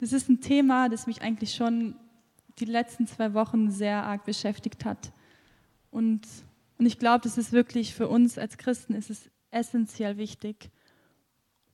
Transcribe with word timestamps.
Das 0.00 0.14
ist 0.14 0.30
ein 0.30 0.40
Thema, 0.40 0.88
das 0.88 1.06
mich 1.06 1.20
eigentlich 1.20 1.54
schon 1.54 1.94
die 2.58 2.64
letzten 2.64 3.06
zwei 3.06 3.34
Wochen 3.34 3.70
sehr 3.70 4.02
arg 4.02 4.24
beschäftigt 4.24 4.86
hat. 4.86 5.12
Und, 5.90 6.22
und 6.78 6.86
ich 6.86 6.98
glaube, 6.98 7.22
das 7.22 7.36
ist 7.36 7.52
wirklich 7.52 7.94
für 7.94 8.08
uns 8.08 8.38
als 8.38 8.56
Christen 8.56 8.94
ist 8.94 9.10
es 9.10 9.30
essentiell 9.50 10.16
wichtig. 10.16 10.70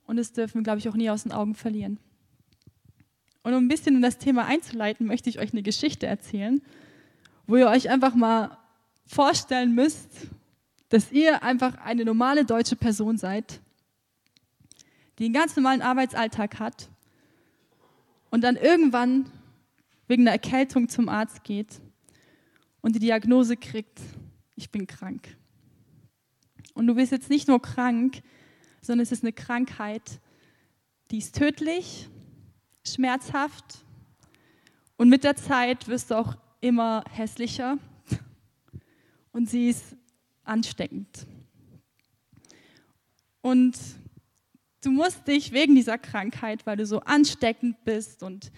Und 0.08 0.16
das 0.16 0.32
dürfen 0.32 0.56
wir, 0.56 0.62
glaube 0.64 0.80
ich, 0.80 0.88
auch 0.88 0.96
nie 0.96 1.08
aus 1.08 1.22
den 1.22 1.30
Augen 1.30 1.54
verlieren. 1.54 2.00
Und 3.44 3.54
um 3.54 3.64
ein 3.64 3.69
bisschen 3.69 3.94
in 3.94 4.03
das 4.03 4.19
Thema 4.19 4.47
einzuleiten, 4.47 5.06
möchte 5.06 5.31
ich 5.31 5.38
euch 5.38 5.53
eine 5.53 5.63
Geschichte 5.63 6.06
erzählen, 6.06 6.61
wo 7.47 7.54
ihr 7.56 7.69
euch 7.69 7.90
einfach 7.90 8.17
mal 8.17 8.58
vorstellen 9.06 9.72
müsst, 9.72 10.11
dass 10.88 11.13
ihr 11.13 11.45
einfach 11.45 11.77
eine 11.77 12.04
normale 12.04 12.45
deutsche 12.45 12.74
Person 12.74 13.19
seid, 13.19 13.61
die 15.21 15.27
einen 15.27 15.35
ganz 15.35 15.54
normalen 15.54 15.81
Arbeitsalltag 15.81 16.59
hat 16.59 16.88
und 18.37 18.42
dann 18.42 18.56
irgendwann 18.56 19.32
wegen 20.09 20.24
einer 20.24 20.33
Erkältung 20.33 20.91
zum 20.91 21.09
Arzt 21.09 21.42
geht 21.42 21.80
und 22.83 22.95
die 22.95 22.98
Diagnose 22.98 23.56
kriegt, 23.56 23.98
ich 24.56 24.70
bin 24.70 24.87
krank. 24.87 25.38
Und 26.75 26.87
du 26.87 26.97
bist 26.97 27.12
jetzt 27.12 27.30
nicht 27.30 27.48
nur 27.48 27.62
krank, 27.62 28.23
sondern 28.83 29.05
es 29.05 29.11
ist 29.11 29.25
eine 29.25 29.33
Krankheit, 29.33 30.20
die 31.11 31.16
ist 31.16 31.34
tödlich 31.34 32.11
schmerzhaft 32.87 33.83
und 34.98 35.09
mit 35.09 35.25
der 35.25 35.37
Zeit 35.37 35.89
wirst 35.89 36.11
du 36.11 36.16
auch 36.16 36.37
immer 36.61 37.05
hässlicher 37.09 37.78
und 39.33 39.48
sie 39.48 39.70
ist 39.70 39.97
ansteckend. 40.45 41.27
Und 43.41 43.78
du 44.87 44.93
musst 44.93 45.27
dich 45.27 45.53
wegen 45.53 45.75
dieser 45.75 45.99
Krankheit, 45.99 46.65
weil 46.65 46.77
du 46.77 46.87
so 46.87 47.01
ansteckend 47.01 47.85
bist 47.85 48.23
und 48.23 48.53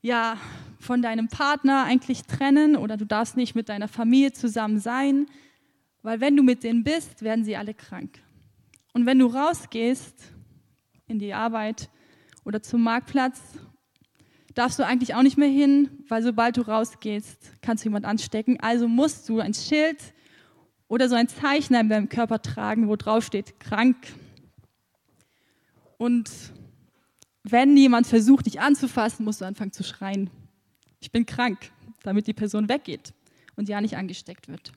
ja, 0.00 0.36
von 0.78 1.02
deinem 1.02 1.28
Partner 1.28 1.84
eigentlich 1.84 2.22
trennen 2.22 2.76
oder 2.76 2.96
du 2.96 3.04
darfst 3.04 3.36
nicht 3.36 3.54
mit 3.54 3.68
deiner 3.68 3.88
Familie 3.88 4.32
zusammen 4.32 4.78
sein, 4.78 5.26
weil 6.02 6.20
wenn 6.20 6.36
du 6.36 6.42
mit 6.42 6.62
denen 6.62 6.84
bist, 6.84 7.22
werden 7.22 7.44
sie 7.44 7.56
alle 7.56 7.74
krank. 7.74 8.22
Und 8.92 9.06
wenn 9.06 9.18
du 9.18 9.26
rausgehst 9.26 10.14
in 11.08 11.18
die 11.18 11.34
Arbeit, 11.34 11.90
oder 12.44 12.62
zum 12.62 12.82
Marktplatz 12.82 13.40
darfst 14.54 14.78
du 14.78 14.86
eigentlich 14.86 15.14
auch 15.14 15.22
nicht 15.22 15.38
mehr 15.38 15.48
hin, 15.48 16.04
weil 16.08 16.22
sobald 16.22 16.58
du 16.58 16.60
rausgehst, 16.60 17.52
kannst 17.62 17.84
du 17.84 17.88
jemand 17.88 18.04
anstecken. 18.04 18.60
Also 18.60 18.86
musst 18.86 19.28
du 19.28 19.40
ein 19.40 19.54
Schild 19.54 19.98
oder 20.86 21.08
so 21.08 21.16
ein 21.16 21.26
Zeichen 21.26 21.74
in 21.74 21.88
deinem 21.88 22.08
Körper 22.08 22.40
tragen, 22.40 22.88
wo 22.88 22.96
drauf 22.96 23.24
steht, 23.24 23.58
krank. 23.58 23.96
Und 25.98 26.30
wenn 27.42 27.76
jemand 27.76 28.06
versucht, 28.06 28.46
dich 28.46 28.60
anzufassen, 28.60 29.24
musst 29.24 29.40
du 29.40 29.44
anfangen 29.44 29.72
zu 29.72 29.84
schreien. 29.84 30.30
Ich 31.00 31.12
bin 31.12 31.26
krank, 31.26 31.58
damit 32.02 32.26
die 32.26 32.32
Person 32.32 32.68
weggeht 32.68 33.12
und 33.56 33.68
ja 33.68 33.80
nicht 33.80 33.96
angesteckt 33.96 34.48
wird. 34.48 34.72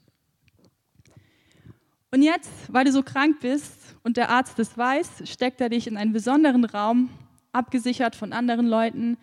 Und 2.12 2.22
jetzt, 2.22 2.52
weil 2.70 2.86
du 2.86 2.92
so 2.92 3.04
krank 3.04 3.40
bist 3.42 3.96
und 4.04 4.18
der 4.18 4.30
Arzt 4.30 4.60
es 4.60 4.78
weiß, 4.78 5.24
steckt 5.26 5.60
er 5.62 5.70
dich 5.70 5.88
in 5.88 5.98
einen 5.98 6.14
besonderen 6.14 6.66
Raum 6.66 7.10
abgesichert 7.52 8.16
von 8.16 8.34
anderen 8.34 8.68
Leuten, 8.68 9.18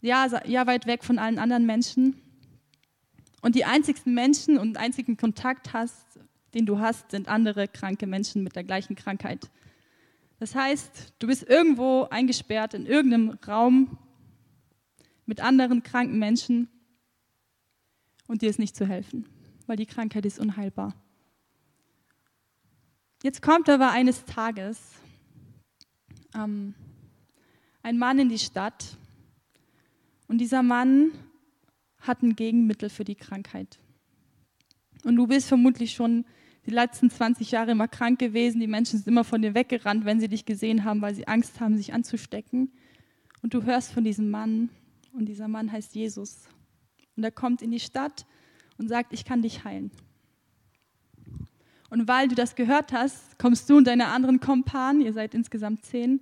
ja, 0.00 0.26
ja 0.46 0.66
weit 0.66 0.86
weg 0.86 1.04
von 1.04 1.18
allen 1.18 1.38
anderen 1.38 1.66
Menschen. 1.66 2.20
Und 3.42 3.54
die 3.54 3.64
einzigsten 3.64 4.14
Menschen 4.14 4.58
und 4.58 4.76
einzigen 4.76 5.16
Kontakt 5.16 5.72
hast, 5.72 6.18
den 6.54 6.66
du 6.66 6.78
hast, 6.78 7.10
sind 7.10 7.28
andere 7.28 7.68
kranke 7.68 8.06
Menschen 8.06 8.42
mit 8.42 8.56
der 8.56 8.64
gleichen 8.64 8.96
Krankheit. 8.96 9.50
Das 10.40 10.54
heißt, 10.54 11.12
du 11.18 11.26
bist 11.26 11.42
irgendwo 11.42 12.04
eingesperrt 12.04 12.72
in 12.72 12.86
irgendeinem 12.86 13.38
Raum 13.46 13.98
mit 15.26 15.40
anderen 15.40 15.82
kranken 15.82 16.18
Menschen 16.18 16.68
und 18.26 18.40
dir 18.40 18.48
ist 18.48 18.58
nicht 18.58 18.74
zu 18.74 18.86
helfen, 18.86 19.28
weil 19.66 19.76
die 19.76 19.84
Krankheit 19.84 20.24
ist 20.24 20.40
unheilbar. 20.40 20.94
Jetzt 23.22 23.42
kommt 23.42 23.68
aber 23.68 23.90
eines 23.90 24.24
Tages 24.24 24.80
ähm, 26.34 26.74
ein 27.82 27.98
Mann 27.98 28.18
in 28.18 28.30
die 28.30 28.38
Stadt 28.38 28.96
und 30.26 30.38
dieser 30.38 30.62
Mann 30.62 31.12
hat 31.98 32.22
ein 32.22 32.34
Gegenmittel 32.34 32.88
für 32.88 33.04
die 33.04 33.14
Krankheit. 33.14 33.78
Und 35.04 35.16
du 35.16 35.26
bist 35.26 35.48
vermutlich 35.48 35.92
schon 35.92 36.24
die 36.66 36.70
letzten 36.70 37.10
20 37.10 37.50
Jahre 37.50 37.72
immer 37.72 37.88
krank 37.88 38.18
gewesen. 38.18 38.60
Die 38.60 38.66
Menschen 38.66 38.98
sind 38.98 39.08
immer 39.08 39.24
von 39.24 39.42
dir 39.42 39.54
weggerannt, 39.54 40.04
wenn 40.04 40.20
sie 40.20 40.28
dich 40.28 40.44
gesehen 40.44 40.84
haben, 40.84 41.00
weil 41.00 41.14
sie 41.14 41.26
Angst 41.26 41.60
haben, 41.60 41.76
sich 41.76 41.92
anzustecken. 41.92 42.72
Und 43.42 43.54
du 43.54 43.64
hörst 43.64 43.92
von 43.92 44.04
diesem 44.04 44.30
Mann 44.30 44.68
und 45.12 45.26
dieser 45.26 45.48
Mann 45.48 45.72
heißt 45.72 45.94
Jesus. 45.94 46.48
Und 47.16 47.24
er 47.24 47.30
kommt 47.30 47.62
in 47.62 47.70
die 47.70 47.80
Stadt 47.80 48.26
und 48.78 48.88
sagt, 48.88 49.12
ich 49.12 49.24
kann 49.24 49.42
dich 49.42 49.64
heilen. 49.64 49.90
Und 51.88 52.06
weil 52.06 52.28
du 52.28 52.34
das 52.34 52.54
gehört 52.54 52.92
hast, 52.92 53.38
kommst 53.38 53.68
du 53.68 53.76
und 53.76 53.86
deine 53.86 54.08
anderen 54.08 54.38
Kompanen, 54.38 55.00
ihr 55.00 55.12
seid 55.12 55.34
insgesamt 55.34 55.84
zehn, 55.84 56.20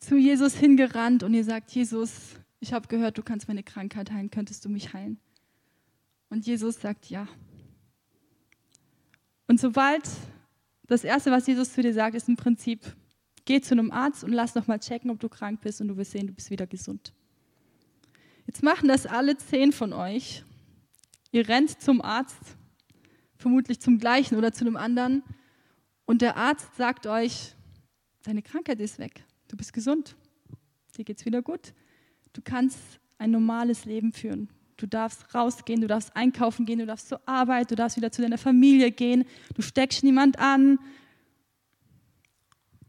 zu 0.00 0.16
Jesus 0.16 0.54
hingerannt 0.54 1.22
und 1.22 1.32
ihr 1.34 1.44
sagt, 1.44 1.70
Jesus, 1.70 2.34
ich 2.60 2.72
habe 2.72 2.88
gehört, 2.88 3.18
du 3.18 3.22
kannst 3.22 3.46
meine 3.46 3.62
Krankheit 3.62 4.10
heilen, 4.10 4.30
könntest 4.30 4.64
du 4.64 4.68
mich 4.68 4.92
heilen? 4.92 5.20
Und 6.28 6.46
Jesus 6.46 6.80
sagt, 6.80 7.08
ja. 7.08 7.28
Und 9.48 9.58
sobald 9.58 10.04
das 10.86 11.02
Erste, 11.02 11.32
was 11.32 11.46
Jesus 11.46 11.72
zu 11.72 11.82
dir 11.82 11.92
sagt, 11.92 12.14
ist 12.14 12.28
im 12.28 12.36
Prinzip, 12.36 12.80
geh 13.44 13.60
zu 13.60 13.74
einem 13.74 13.90
Arzt 13.90 14.22
und 14.22 14.32
lass 14.32 14.54
nochmal 14.54 14.78
checken, 14.78 15.10
ob 15.10 15.18
du 15.18 15.28
krank 15.28 15.60
bist 15.62 15.80
und 15.80 15.88
du 15.88 15.96
wirst 15.96 16.12
sehen, 16.12 16.28
du 16.28 16.32
bist 16.32 16.50
wieder 16.50 16.66
gesund. 16.66 17.12
Jetzt 18.46 18.62
machen 18.62 18.88
das 18.88 19.06
alle 19.06 19.36
zehn 19.36 19.72
von 19.72 19.92
euch. 19.92 20.44
Ihr 21.32 21.48
rennt 21.48 21.82
zum 21.82 22.00
Arzt, 22.00 22.56
vermutlich 23.36 23.80
zum 23.80 23.98
gleichen 23.98 24.36
oder 24.36 24.52
zu 24.52 24.64
einem 24.64 24.76
anderen, 24.76 25.22
und 26.08 26.22
der 26.22 26.38
Arzt 26.38 26.74
sagt 26.76 27.06
euch, 27.06 27.54
deine 28.22 28.40
Krankheit 28.40 28.80
ist 28.80 28.98
weg. 28.98 29.24
Du 29.46 29.58
bist 29.58 29.74
gesund. 29.74 30.16
Dir 30.96 31.04
geht's 31.04 31.26
wieder 31.26 31.42
gut. 31.42 31.74
Du 32.32 32.40
kannst 32.42 32.78
ein 33.18 33.30
normales 33.30 33.84
Leben 33.84 34.14
führen. 34.14 34.48
Du 34.78 34.86
darfst 34.86 35.34
rausgehen, 35.34 35.80
du 35.80 35.88
darfst 35.88 36.16
einkaufen 36.16 36.64
gehen, 36.64 36.78
du 36.78 36.86
darfst 36.86 37.08
zur 37.08 37.20
Arbeit, 37.26 37.70
du 37.70 37.74
darfst 37.74 37.96
wieder 37.96 38.12
zu 38.12 38.22
deiner 38.22 38.38
Familie 38.38 38.92
gehen, 38.92 39.24
du 39.54 39.60
steckst 39.60 40.04
niemand 40.04 40.38
an. 40.38 40.78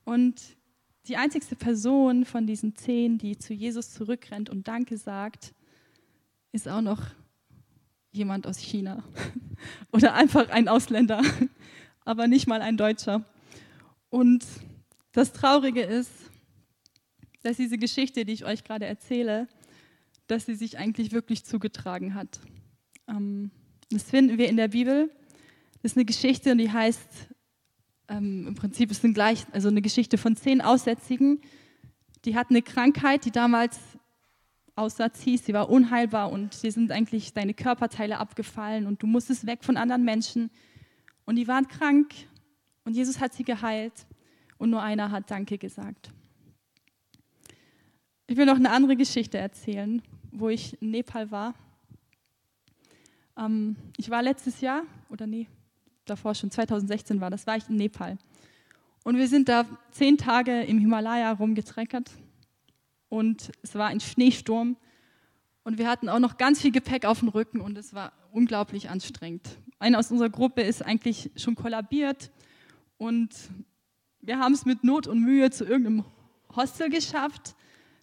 Und 0.06 0.40
die 1.08 1.18
einzigste 1.18 1.56
Person 1.56 2.26
von 2.26 2.46
diesen 2.46 2.76
zehn, 2.76 3.18
die 3.18 3.40
zu 3.40 3.56
Jesus 3.56 3.92
zurückrennt 3.92 4.52
und 4.52 4.68
Danke 4.68 4.98
sagt, 4.98 5.56
ist 6.52 6.70
auch 6.70 6.82
noch 6.82 7.02
jemand 8.12 8.46
aus 8.46 8.60
China 8.60 9.04
oder 9.92 10.14
einfach 10.14 10.50
ein 10.50 10.68
Ausländer, 10.68 11.24
aber 12.06 12.28
nicht 12.28 12.48
mal 12.48 12.62
ein 12.62 12.78
Deutscher. 12.78 13.26
Und 14.10 14.46
das 15.12 15.34
Traurige 15.34 15.82
ist, 15.82 16.12
dass 17.42 17.58
diese 17.58 17.80
Geschichte, 17.80 18.26
die 18.26 18.34
ich 18.34 18.46
euch 18.46 18.64
gerade 18.64 18.86
erzähle, 18.86 19.48
dass 20.30 20.46
sie 20.46 20.56
sich 20.56 20.78
eigentlich 20.78 21.12
wirklich 21.12 21.44
zugetragen 21.44 22.14
hat. 22.14 22.40
Ähm, 23.08 23.52
das 23.90 24.04
finden 24.04 24.38
wir 24.38 24.48
in 24.48 24.58
der 24.58 24.70
Bibel. 24.70 25.10
Das 25.82 25.94
ist 25.94 25.98
eine 25.98 26.06
Geschichte 26.06 26.52
und 26.52 26.60
die 26.60 26.72
heißt, 26.72 27.30
ähm, 28.10 28.48
im 28.48 28.56
Prinzip 28.56 28.92
ist 28.92 29.04
ein 29.04 29.14
gleich, 29.14 29.46
also 29.52 29.70
eine 29.70 29.82
Geschichte 29.82 30.18
von 30.18 30.36
zehn 30.36 30.62
Aussätzigen. 30.62 31.42
Die 32.26 32.36
hatten 32.36 32.54
eine 32.54 32.62
Krankheit, 32.62 33.26
die 33.26 33.32
damals 33.32 33.80
Aussatz 34.76 35.22
hieß, 35.22 35.46
sie 35.46 35.54
war 35.54 35.70
unheilbar 35.70 36.32
und 36.32 36.64
dir 36.64 36.72
sind 36.72 36.92
eigentlich 36.92 37.34
deine 37.34 37.54
Körperteile 37.54 38.18
abgefallen 38.18 38.88
und 38.88 39.02
du 39.04 39.08
musstest 39.08 39.46
weg 39.46 39.64
von 39.64 39.78
anderen 39.78 40.06
Menschen. 40.06 40.52
Und 41.26 41.36
die 41.36 41.48
waren 41.48 41.68
krank 41.68 42.14
und 42.86 42.96
Jesus 42.96 43.20
hat 43.20 43.34
sie 43.34 43.44
geheilt 43.44 44.06
und 44.58 44.70
nur 44.70 44.82
einer 44.82 45.12
hat 45.12 45.30
Danke 45.32 45.58
gesagt. 45.58 46.12
Ich 48.28 48.38
will 48.38 48.46
noch 48.46 48.58
eine 48.58 48.70
andere 48.70 48.96
Geschichte 48.96 49.38
erzählen, 49.38 50.02
wo 50.32 50.50
ich 50.50 50.82
in 50.82 50.92
Nepal 50.92 51.32
war. 51.32 51.54
Ähm, 53.38 53.76
ich 53.98 54.10
war 54.10 54.22
letztes 54.22 54.62
Jahr, 54.62 54.84
oder 55.10 55.28
nee, 55.28 55.48
davor 56.06 56.36
schon, 56.36 56.52
2016 56.52 57.22
war 57.22 57.30
das, 57.30 57.48
war 57.48 57.58
ich 57.58 57.70
in 57.70 57.76
Nepal. 57.76 58.18
Und 59.04 59.18
wir 59.18 59.28
sind 59.28 59.50
da 59.50 59.66
zehn 59.92 60.18
Tage 60.18 60.64
im 60.64 60.80
Himalaya 60.80 61.32
rumgetreckert 61.32 62.12
und 63.08 63.52
es 63.62 63.76
war 63.76 63.88
ein 63.88 64.00
Schneesturm 64.00 64.78
und 65.64 65.78
wir 65.78 65.88
hatten 65.88 66.10
auch 66.10 66.20
noch 66.20 66.38
ganz 66.38 66.62
viel 66.62 66.72
Gepäck 66.72 67.06
auf 67.06 67.20
dem 67.20 67.30
Rücken 67.30 67.62
und 67.62 67.78
es 67.78 67.94
war 67.94 68.12
unglaublich 68.32 68.90
anstrengend. 68.90 69.58
Einer 69.80 70.00
aus 70.00 70.12
unserer 70.12 70.30
Gruppe 70.30 70.62
ist 70.62 70.86
eigentlich 70.86 71.32
schon 71.36 71.56
kollabiert 71.56 72.32
und 72.98 73.30
wir 74.22 74.40
haben 74.40 74.54
es 74.54 74.66
mit 74.66 74.84
Not 74.84 75.08
und 75.08 75.22
Mühe 75.22 75.50
zu 75.50 75.64
irgendeinem 75.64 76.04
Hostel 76.56 76.90
geschafft 76.90 77.56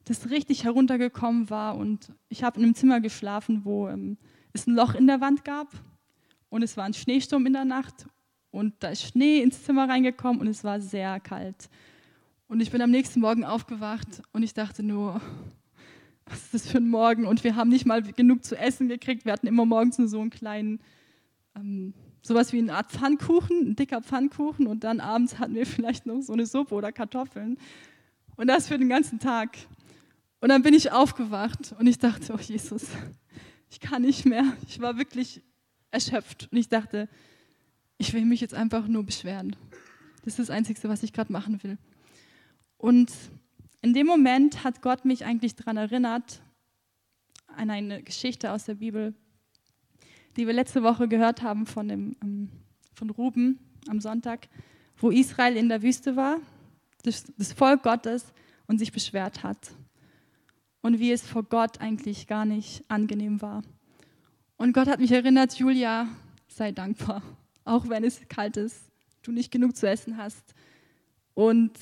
das 0.06 0.30
richtig 0.30 0.64
heruntergekommen 0.64 1.50
war. 1.50 1.76
Und 1.76 2.12
ich 2.28 2.42
habe 2.42 2.58
in 2.58 2.64
einem 2.64 2.74
Zimmer 2.74 3.00
geschlafen, 3.00 3.64
wo 3.64 3.88
ähm, 3.88 4.16
es 4.52 4.66
ein 4.66 4.74
Loch 4.74 4.94
in 4.94 5.06
der 5.06 5.20
Wand 5.20 5.44
gab 5.44 5.68
und 6.48 6.62
es 6.62 6.76
war 6.76 6.84
ein 6.84 6.94
Schneesturm 6.94 7.44
in 7.46 7.52
der 7.52 7.64
Nacht 7.64 8.06
und 8.50 8.74
da 8.80 8.88
ist 8.88 9.02
Schnee 9.02 9.42
ins 9.42 9.64
Zimmer 9.64 9.88
reingekommen 9.88 10.40
und 10.40 10.46
es 10.46 10.64
war 10.64 10.80
sehr 10.80 11.20
kalt. 11.20 11.68
Und 12.48 12.60
ich 12.60 12.70
bin 12.70 12.80
am 12.80 12.90
nächsten 12.90 13.20
Morgen 13.20 13.44
aufgewacht 13.44 14.22
und 14.32 14.42
ich 14.42 14.54
dachte 14.54 14.82
nur, 14.82 15.20
was 16.24 16.44
ist 16.44 16.54
das 16.54 16.68
für 16.68 16.78
ein 16.78 16.88
Morgen? 16.88 17.26
Und 17.26 17.44
wir 17.44 17.56
haben 17.56 17.68
nicht 17.68 17.84
mal 17.84 18.02
genug 18.02 18.44
zu 18.44 18.56
essen 18.56 18.88
gekriegt. 18.88 19.24
Wir 19.24 19.32
hatten 19.32 19.46
immer 19.46 19.66
morgens 19.66 19.98
nur 19.98 20.08
so 20.08 20.20
einen 20.20 20.30
kleinen, 20.30 20.80
ähm, 21.56 21.92
sowas 22.22 22.52
wie 22.52 22.58
eine 22.58 22.74
Art 22.74 22.92
Pfannkuchen, 22.92 23.70
ein 23.70 23.76
dicker 23.76 24.00
Pfannkuchen. 24.00 24.66
Und 24.66 24.84
dann 24.84 25.00
abends 25.00 25.38
hatten 25.38 25.54
wir 25.54 25.66
vielleicht 25.66 26.06
noch 26.06 26.22
so 26.22 26.32
eine 26.32 26.46
Suppe 26.46 26.74
oder 26.74 26.92
Kartoffeln. 26.92 27.58
Und 28.36 28.46
das 28.46 28.68
für 28.68 28.78
den 28.78 28.88
ganzen 28.88 29.18
Tag. 29.18 29.58
Und 30.40 30.50
dann 30.50 30.62
bin 30.62 30.74
ich 30.74 30.92
aufgewacht 30.92 31.74
und 31.78 31.86
ich 31.86 31.98
dachte, 31.98 32.32
oh 32.34 32.38
Jesus, 32.38 32.86
ich 33.70 33.80
kann 33.80 34.02
nicht 34.02 34.26
mehr. 34.26 34.44
Ich 34.68 34.80
war 34.80 34.98
wirklich 34.98 35.42
erschöpft. 35.90 36.48
Und 36.50 36.58
ich 36.58 36.68
dachte, 36.68 37.08
ich 37.98 38.12
will 38.12 38.24
mich 38.24 38.40
jetzt 38.40 38.54
einfach 38.54 38.86
nur 38.86 39.04
beschweren. 39.04 39.56
Das 40.24 40.34
ist 40.34 40.38
das 40.38 40.50
Einzige, 40.50 40.88
was 40.88 41.02
ich 41.02 41.12
gerade 41.12 41.32
machen 41.32 41.62
will. 41.62 41.78
Und 42.76 43.12
in 43.80 43.94
dem 43.94 44.06
Moment 44.06 44.64
hat 44.64 44.82
Gott 44.82 45.04
mich 45.04 45.24
eigentlich 45.24 45.54
daran 45.54 45.76
erinnert, 45.76 46.42
an 47.46 47.70
eine 47.70 48.02
Geschichte 48.02 48.52
aus 48.52 48.64
der 48.64 48.74
Bibel, 48.74 49.14
die 50.36 50.46
wir 50.46 50.52
letzte 50.52 50.82
Woche 50.82 51.08
gehört 51.08 51.42
haben 51.42 51.66
von, 51.66 51.88
dem, 51.88 52.16
ähm, 52.22 52.50
von 52.92 53.10
Ruben 53.10 53.58
am 53.88 54.00
Sonntag, 54.00 54.48
wo 54.98 55.10
Israel 55.10 55.56
in 55.56 55.68
der 55.68 55.82
Wüste 55.82 56.16
war, 56.16 56.38
das, 57.02 57.24
das 57.38 57.52
Volk 57.52 57.82
Gottes 57.82 58.32
und 58.66 58.78
sich 58.78 58.92
beschwert 58.92 59.42
hat. 59.42 59.70
Und 60.86 61.00
wie 61.00 61.10
es 61.10 61.26
vor 61.26 61.42
Gott 61.42 61.80
eigentlich 61.80 62.28
gar 62.28 62.44
nicht 62.44 62.84
angenehm 62.86 63.42
war. 63.42 63.62
Und 64.56 64.72
Gott 64.72 64.86
hat 64.86 65.00
mich 65.00 65.10
erinnert, 65.10 65.52
Julia, 65.54 66.06
sei 66.46 66.70
dankbar, 66.70 67.24
auch 67.64 67.88
wenn 67.88 68.04
es 68.04 68.20
kalt 68.28 68.56
ist, 68.56 68.82
du 69.22 69.32
nicht 69.32 69.50
genug 69.50 69.74
zu 69.74 69.88
essen 69.88 70.16
hast 70.16 70.54
und 71.34 71.72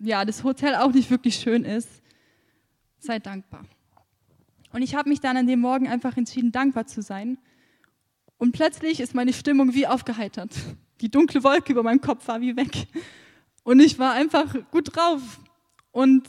ja, 0.00 0.24
das 0.24 0.42
Hotel 0.42 0.74
auch 0.74 0.90
nicht 0.90 1.12
wirklich 1.12 1.36
schön 1.36 1.64
ist. 1.64 1.88
Sei 2.98 3.20
dankbar. 3.20 3.64
Und 4.72 4.82
ich 4.82 4.96
habe 4.96 5.08
mich 5.08 5.20
dann 5.20 5.36
an 5.36 5.46
dem 5.46 5.60
Morgen 5.60 5.86
einfach 5.86 6.16
entschieden, 6.16 6.50
dankbar 6.50 6.88
zu 6.88 7.02
sein. 7.02 7.38
Und 8.36 8.50
plötzlich 8.50 8.98
ist 8.98 9.14
meine 9.14 9.32
Stimmung 9.32 9.74
wie 9.74 9.86
aufgeheitert. 9.86 10.56
Die 11.00 11.08
dunkle 11.08 11.44
Wolke 11.44 11.70
über 11.70 11.84
meinem 11.84 12.00
Kopf 12.00 12.26
war 12.26 12.40
wie 12.40 12.56
weg. 12.56 12.88
Und 13.62 13.78
ich 13.78 13.96
war 14.00 14.14
einfach 14.14 14.56
gut 14.72 14.96
drauf. 14.96 15.38
Und 15.92 16.24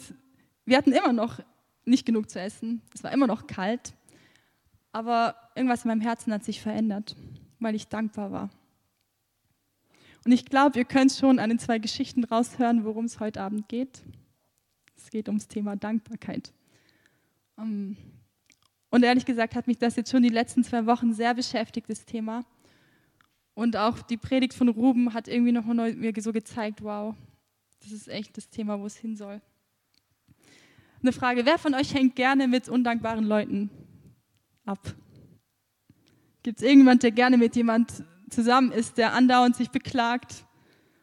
wir 0.72 0.78
hatten 0.78 0.94
immer 0.94 1.12
noch 1.12 1.42
nicht 1.84 2.06
genug 2.06 2.30
zu 2.30 2.40
essen. 2.40 2.82
Es 2.96 3.04
war 3.04 3.12
immer 3.12 3.28
noch 3.28 3.46
kalt. 3.46 3.94
Aber 4.94 5.36
irgendwas 5.54 5.84
in 5.84 5.90
meinem 5.90 6.00
Herzen 6.00 6.32
hat 6.32 6.46
sich 6.46 6.62
verändert, 6.62 7.18
weil 7.60 7.76
ich 7.76 7.90
dankbar 7.90 8.32
war. 8.32 8.50
Und 10.24 10.32
ich 10.32 10.46
glaube, 10.46 10.80
ihr 10.80 10.86
könnt 10.86 11.12
schon 11.12 11.40
an 11.40 11.50
den 11.50 11.60
zwei 11.60 11.78
Geschichten 11.78 12.24
raushören, 12.24 12.86
worum 12.86 13.04
es 13.04 13.20
heute 13.20 13.42
Abend 13.42 13.68
geht. 13.68 14.02
Es 14.96 15.10
geht 15.10 15.28
ums 15.28 15.50
Thema 15.50 15.76
Dankbarkeit. 15.76 16.54
Ähm, 17.58 17.98
und 18.92 19.04
ehrlich 19.04 19.26
gesagt 19.26 19.56
hat 19.56 19.68
mich 19.68 19.78
das 19.78 19.98
jetzt 19.98 20.10
schon 20.10 20.24
die 20.24 20.30
letzten 20.30 20.64
zwei 20.64 20.86
Wochen 20.86 21.14
sehr 21.14 21.34
beschäftigt, 21.34 21.90
das 21.90 22.06
Thema. 22.06 22.46
Und 23.56 23.76
auch 23.76 24.02
die 24.02 24.16
Predigt 24.16 24.54
von 24.54 24.70
Ruben 24.70 25.14
hat 25.14 25.28
irgendwie 25.28 25.52
noch 25.52 25.66
neu 25.66 25.94
mir 25.96 26.14
so 26.20 26.32
gezeigt, 26.32 26.82
wow, 26.82 27.14
das 27.82 27.92
ist 27.92 28.08
echt 28.08 28.38
das 28.38 28.50
Thema, 28.50 28.80
wo 28.80 28.86
es 28.86 28.96
hin 28.96 29.18
soll. 29.18 29.42
Eine 31.04 31.14
Frage, 31.14 31.46
wer 31.46 31.58
von 31.58 31.74
euch 31.74 31.96
hängt 31.96 32.16
gerne 32.16 32.48
mit 32.48 32.70
undankbaren 32.70 33.26
Leuten 33.26 33.72
ab? 34.66 34.80
Gibt 36.44 36.60
es 36.60 36.64
irgendjemand, 36.64 37.02
der 37.02 37.10
gerne 37.10 37.38
mit 37.38 37.56
jemand 37.56 38.04
zusammen 38.30 38.72
ist, 38.72 39.00
der 39.00 39.14
andauernd 39.14 39.56
sich 39.56 39.72
beklagt, 39.72 40.46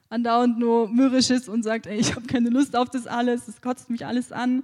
andauernd 0.08 0.56
nur 0.56 0.88
mürrisch 0.88 1.30
ist 1.30 1.48
und 1.48 1.64
sagt, 1.64 1.88
ey, 1.88 1.98
ich 1.98 2.14
habe 2.14 2.26
keine 2.26 2.48
Lust 2.48 2.76
auf 2.76 2.88
das 2.90 3.08
alles, 3.08 3.48
es 3.48 3.60
kotzt 3.60 3.90
mich 3.90 4.06
alles 4.06 4.30
an. 4.30 4.62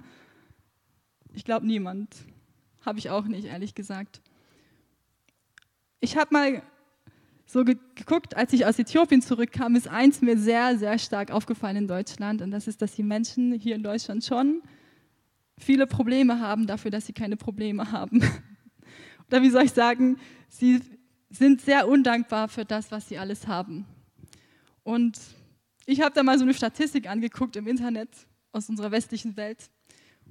Ich 1.33 1.43
glaube 1.43 1.67
niemand. 1.67 2.15
Habe 2.85 2.99
ich 2.99 3.09
auch 3.09 3.25
nicht, 3.25 3.45
ehrlich 3.45 3.75
gesagt. 3.75 4.21
Ich 5.99 6.15
habe 6.15 6.29
mal 6.31 6.61
so 7.45 7.65
geguckt, 7.65 8.37
als 8.37 8.53
ich 8.53 8.65
aus 8.65 8.79
Äthiopien 8.79 9.21
zurückkam, 9.21 9.75
ist 9.75 9.89
eins 9.89 10.21
mir 10.21 10.37
sehr, 10.37 10.77
sehr 10.77 10.97
stark 10.97 11.29
aufgefallen 11.31 11.75
in 11.75 11.87
Deutschland. 11.89 12.41
Und 12.41 12.51
das 12.51 12.67
ist, 12.67 12.81
dass 12.81 12.95
die 12.95 13.03
Menschen 13.03 13.53
hier 13.53 13.75
in 13.75 13.83
Deutschland 13.83 14.23
schon 14.23 14.61
viele 15.57 15.87
Probleme 15.87 16.39
haben 16.39 16.67
dafür, 16.67 16.91
dass 16.91 17.05
sie 17.05 17.13
keine 17.13 17.37
Probleme 17.37 17.91
haben. 17.91 18.21
Oder 19.27 19.41
wie 19.41 19.49
soll 19.49 19.63
ich 19.63 19.71
sagen, 19.71 20.17
sie 20.49 20.81
sind 21.29 21.61
sehr 21.61 21.87
undankbar 21.87 22.47
für 22.47 22.65
das, 22.65 22.91
was 22.91 23.09
sie 23.09 23.17
alles 23.17 23.47
haben. 23.47 23.85
Und 24.83 25.19
ich 25.85 26.01
habe 26.01 26.13
da 26.13 26.23
mal 26.23 26.37
so 26.37 26.43
eine 26.43 26.53
Statistik 26.53 27.07
angeguckt 27.09 27.55
im 27.55 27.67
Internet 27.67 28.09
aus 28.51 28.69
unserer 28.69 28.91
westlichen 28.91 29.35
Welt. 29.37 29.69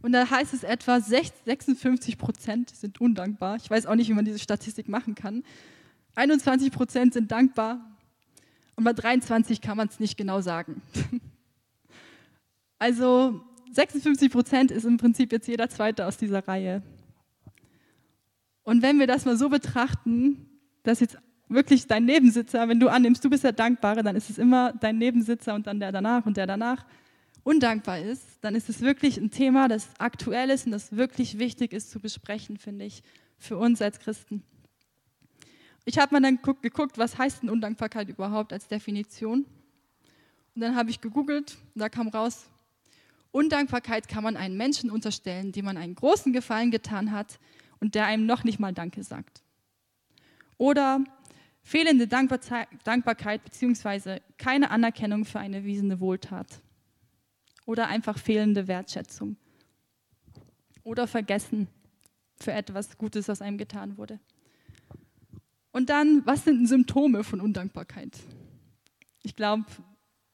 Und 0.02 0.12
da 0.12 0.28
heißt 0.28 0.52
es 0.54 0.64
etwa, 0.64 1.00
56 1.00 2.18
Prozent 2.18 2.70
sind 2.70 3.00
undankbar. 3.00 3.56
Ich 3.56 3.70
weiß 3.70 3.86
auch 3.86 3.94
nicht, 3.94 4.08
wie 4.08 4.14
man 4.14 4.24
diese 4.24 4.38
Statistik 4.38 4.88
machen 4.88 5.14
kann. 5.14 5.42
21 6.14 6.70
Prozent 6.72 7.14
sind 7.14 7.30
dankbar 7.32 7.80
und 8.76 8.84
bei 8.84 8.92
23 8.92 9.60
kann 9.60 9.76
man 9.76 9.88
es 9.88 10.00
nicht 10.00 10.16
genau 10.16 10.40
sagen. 10.40 10.82
Also 12.76 13.40
56 13.74 14.30
Prozent 14.30 14.70
ist 14.70 14.84
im 14.84 14.98
Prinzip 14.98 15.32
jetzt 15.32 15.48
jeder 15.48 15.68
Zweite 15.68 16.06
aus 16.06 16.16
dieser 16.16 16.46
Reihe. 16.46 16.82
Und 18.62 18.82
wenn 18.82 18.98
wir 18.98 19.06
das 19.06 19.24
mal 19.24 19.36
so 19.36 19.48
betrachten, 19.48 20.46
dass 20.84 21.00
jetzt 21.00 21.18
wirklich 21.48 21.86
dein 21.86 22.04
Nebensitzer, 22.04 22.68
wenn 22.68 22.80
du 22.80 22.88
annimmst, 22.88 23.24
du 23.24 23.30
bist 23.30 23.44
der 23.44 23.52
Dankbare, 23.52 24.02
dann 24.02 24.16
ist 24.16 24.30
es 24.30 24.38
immer 24.38 24.72
dein 24.72 24.98
Nebensitzer 24.98 25.54
und 25.54 25.66
dann 25.66 25.80
der 25.80 25.92
danach 25.92 26.24
und 26.24 26.36
der 26.36 26.46
danach 26.46 26.86
undankbar 27.42 27.98
ist, 27.98 28.24
dann 28.40 28.54
ist 28.54 28.68
es 28.68 28.80
wirklich 28.80 29.18
ein 29.18 29.30
Thema, 29.30 29.68
das 29.68 29.88
aktuell 29.98 30.50
ist 30.50 30.66
und 30.66 30.72
das 30.72 30.96
wirklich 30.96 31.38
wichtig 31.38 31.72
ist 31.72 31.90
zu 31.90 32.00
besprechen, 32.00 32.56
finde 32.56 32.86
ich, 32.86 33.02
für 33.38 33.58
uns 33.58 33.82
als 33.82 33.98
Christen. 33.98 34.42
Ich 35.84 35.98
habe 35.98 36.14
mal 36.14 36.22
dann 36.22 36.38
geguckt, 36.62 36.96
was 36.96 37.18
heißt 37.18 37.42
denn 37.42 37.50
Undankbarkeit 37.50 38.08
überhaupt 38.08 38.52
als 38.54 38.66
Definition? 38.68 39.44
Und 40.54 40.60
dann 40.60 40.74
habe 40.76 40.88
ich 40.88 41.00
gegoogelt 41.00 41.58
und 41.74 41.80
da 41.80 41.90
kam 41.90 42.08
raus, 42.08 42.48
Undankbarkeit 43.34 44.06
kann 44.06 44.22
man 44.22 44.36
einem 44.36 44.56
Menschen 44.56 44.92
unterstellen, 44.92 45.50
dem 45.50 45.64
man 45.64 45.76
einen 45.76 45.96
großen 45.96 46.32
Gefallen 46.32 46.70
getan 46.70 47.10
hat 47.10 47.40
und 47.80 47.96
der 47.96 48.06
einem 48.06 48.26
noch 48.26 48.44
nicht 48.44 48.60
mal 48.60 48.72
Danke 48.72 49.02
sagt. 49.02 49.42
Oder 50.56 51.02
fehlende 51.60 52.06
Dankbarkeit 52.06 53.44
bzw. 53.44 54.20
keine 54.38 54.70
Anerkennung 54.70 55.24
für 55.24 55.40
eine 55.40 55.56
erwiesene 55.56 55.98
Wohltat. 55.98 56.60
Oder 57.66 57.88
einfach 57.88 58.18
fehlende 58.18 58.68
Wertschätzung. 58.68 59.36
Oder 60.84 61.08
Vergessen 61.08 61.66
für 62.36 62.52
etwas 62.52 62.96
Gutes, 62.98 63.26
was 63.26 63.42
einem 63.42 63.58
getan 63.58 63.98
wurde. 63.98 64.20
Und 65.72 65.90
dann, 65.90 66.24
was 66.24 66.44
sind 66.44 66.68
Symptome 66.68 67.24
von 67.24 67.40
Undankbarkeit? 67.40 68.16
Ich 69.24 69.34
glaube, 69.34 69.64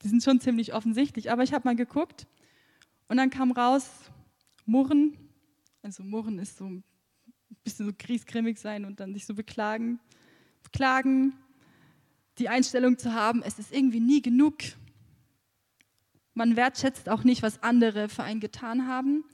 die 0.03 0.09
sind 0.09 0.23
schon 0.23 0.39
ziemlich 0.39 0.75
offensichtlich, 0.75 1.33
aber 1.33 1.43
ich 1.45 1.55
habe 1.55 1.67
mal 1.67 1.77
geguckt 1.77 2.27
und 3.11 3.17
dann 3.17 3.29
kam 3.29 3.51
raus, 3.51 3.91
Murren, 4.67 5.19
also 5.83 6.05
Murren 6.05 6.39
ist 6.39 6.57
so 6.57 6.67
ein 6.67 6.85
bisschen 7.65 7.87
so 7.87 7.93
griesgrimmig 7.99 8.57
sein 8.61 8.85
und 8.85 9.01
dann 9.01 9.15
sich 9.15 9.27
so 9.27 9.35
beklagen, 9.35 9.99
klagen, 10.73 11.35
die 12.39 12.49
Einstellung 12.49 12.99
zu 12.99 13.13
haben, 13.13 13.43
es 13.43 13.59
ist 13.59 13.73
irgendwie 13.73 13.99
nie 13.99 14.23
genug. 14.23 14.59
Man 16.35 16.55
wertschätzt 16.55 17.09
auch 17.09 17.25
nicht, 17.25 17.43
was 17.43 17.61
andere 17.65 18.09
für 18.09 18.23
einen 18.23 18.39
getan 18.39 18.87
haben. 18.87 19.25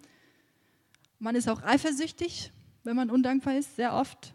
Man 1.19 1.37
ist 1.37 1.47
auch 1.47 1.63
eifersüchtig, 1.63 2.53
wenn 2.83 2.97
man 2.97 3.11
undankbar 3.11 3.59
ist, 3.59 3.77
sehr 3.77 3.93
oft. 3.93 4.35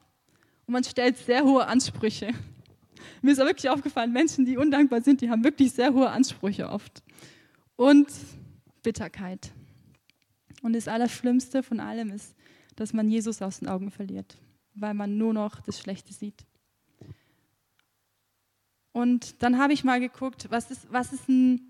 Und 0.67 0.73
man 0.73 0.83
stellt 0.83 1.17
sehr 1.17 1.43
hohe 1.43 1.65
Ansprüche. 1.65 2.31
Mir 3.23 3.31
ist 3.31 3.41
auch 3.41 3.47
wirklich 3.47 3.71
aufgefallen, 3.71 4.13
Menschen, 4.13 4.45
die 4.45 4.57
undankbar 4.57 5.01
sind, 5.01 5.19
die 5.19 5.31
haben 5.31 5.43
wirklich 5.43 5.71
sehr 5.71 5.95
hohe 5.95 6.11
Ansprüche 6.11 6.69
oft. 6.69 7.01
Und 7.75 8.07
Bitterkeit. 8.83 9.51
Und 10.61 10.73
das 10.73 10.87
Allerschlimmste 10.87 11.63
von 11.63 11.79
allem 11.79 12.11
ist, 12.11 12.35
dass 12.75 12.93
man 12.93 13.09
Jesus 13.09 13.41
aus 13.41 13.59
den 13.59 13.67
Augen 13.67 13.91
verliert, 13.91 14.37
weil 14.75 14.93
man 14.93 15.17
nur 15.17 15.33
noch 15.33 15.61
das 15.61 15.79
Schlechte 15.79 16.13
sieht. 16.13 16.45
Und 18.91 19.41
dann 19.41 19.57
habe 19.57 19.73
ich 19.73 19.83
mal 19.83 19.99
geguckt, 19.99 20.47
was 20.49 20.69
ist, 20.69 20.91
was 20.91 21.13
ist 21.13 21.29
ein, 21.29 21.61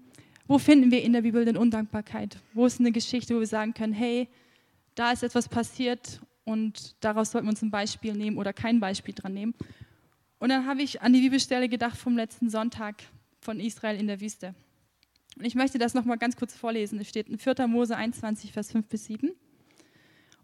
wo 0.47 0.57
finden 0.57 0.91
wir 0.91 1.03
in 1.03 1.13
der 1.13 1.21
Bibel 1.21 1.45
denn 1.45 1.57
Undankbarkeit? 1.57 2.37
Wo 2.53 2.65
ist 2.65 2.79
eine 2.79 2.91
Geschichte, 2.91 3.35
wo 3.35 3.39
wir 3.39 3.47
sagen 3.47 3.73
können, 3.73 3.93
hey, 3.93 4.27
da 4.95 5.11
ist 5.11 5.23
etwas 5.23 5.47
passiert 5.47 6.19
und 6.43 6.95
daraus 7.03 7.31
sollten 7.31 7.47
wir 7.47 7.51
uns 7.51 7.61
ein 7.61 7.71
Beispiel 7.71 8.13
nehmen 8.13 8.37
oder 8.37 8.53
kein 8.53 8.79
Beispiel 8.79 9.13
dran 9.13 9.33
nehmen. 9.33 9.53
Und 10.39 10.49
dann 10.49 10.65
habe 10.65 10.81
ich 10.81 11.01
an 11.01 11.13
die 11.13 11.21
Bibelstelle 11.21 11.69
gedacht 11.69 11.97
vom 11.97 12.17
letzten 12.17 12.49
Sonntag 12.49 13.03
von 13.39 13.59
Israel 13.59 13.99
in 13.99 14.07
der 14.07 14.19
Wüste. 14.19 14.55
Und 15.38 15.45
ich 15.45 15.55
möchte 15.55 15.77
das 15.77 15.93
nochmal 15.93 16.17
ganz 16.17 16.35
kurz 16.35 16.55
vorlesen. 16.55 17.00
Es 17.00 17.09
steht 17.09 17.29
in 17.29 17.38
4. 17.38 17.67
Mose 17.67 17.95
21, 17.95 18.51
Vers 18.51 18.71
5 18.71 18.88
bis 18.88 19.05
7. 19.05 19.31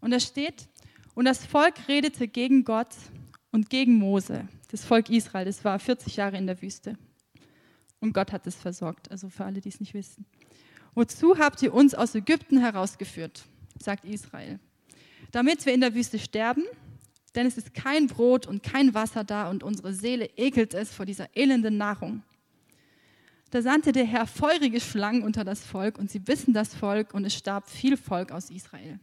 Und 0.00 0.10
da 0.10 0.20
steht, 0.20 0.68
und 1.14 1.24
das 1.24 1.44
Volk 1.44 1.88
redete 1.88 2.28
gegen 2.28 2.64
Gott 2.64 2.94
und 3.50 3.70
gegen 3.70 3.94
Mose 3.94 4.48
das 4.70 4.84
Volk 4.84 5.08
Israel, 5.10 5.46
das 5.46 5.64
war 5.64 5.78
40 5.78 6.16
Jahre 6.16 6.36
in 6.36 6.46
der 6.46 6.60
Wüste. 6.60 6.96
Und 8.00 8.12
Gott 8.12 8.32
hat 8.32 8.46
es 8.46 8.54
versorgt, 8.54 9.10
also 9.10 9.28
für 9.28 9.44
alle, 9.44 9.60
die 9.60 9.70
es 9.70 9.80
nicht 9.80 9.94
wissen. 9.94 10.26
Wozu 10.94 11.38
habt 11.38 11.62
ihr 11.62 11.74
uns 11.74 11.94
aus 11.94 12.14
Ägypten 12.14 12.58
herausgeführt, 12.58 13.44
sagt 13.78 14.04
Israel. 14.04 14.60
damit 15.32 15.66
wir 15.66 15.74
in 15.74 15.80
der 15.82 15.94
Wüste 15.94 16.18
sterben, 16.18 16.64
denn 17.34 17.46
es 17.46 17.58
ist 17.58 17.74
kein 17.74 18.06
Brot 18.06 18.46
und 18.46 18.62
kein 18.62 18.94
Wasser 18.94 19.24
da 19.24 19.50
und 19.50 19.62
unsere 19.62 19.92
Seele 19.92 20.30
ekelt 20.36 20.72
es 20.72 20.90
vor 20.90 21.04
dieser 21.04 21.28
elenden 21.36 21.76
Nahrung. 21.76 22.22
Da 23.50 23.62
sandte 23.62 23.92
der 23.92 24.04
Herr 24.04 24.26
feurige 24.26 24.80
Schlangen 24.80 25.22
unter 25.22 25.44
das 25.44 25.64
Volk 25.64 25.98
und 25.98 26.10
sie 26.10 26.18
bissen 26.18 26.52
das 26.52 26.74
Volk 26.74 27.14
und 27.14 27.24
es 27.24 27.34
starb 27.34 27.68
viel 27.68 27.96
Volk 27.96 28.30
aus 28.30 28.50
Israel. 28.50 29.00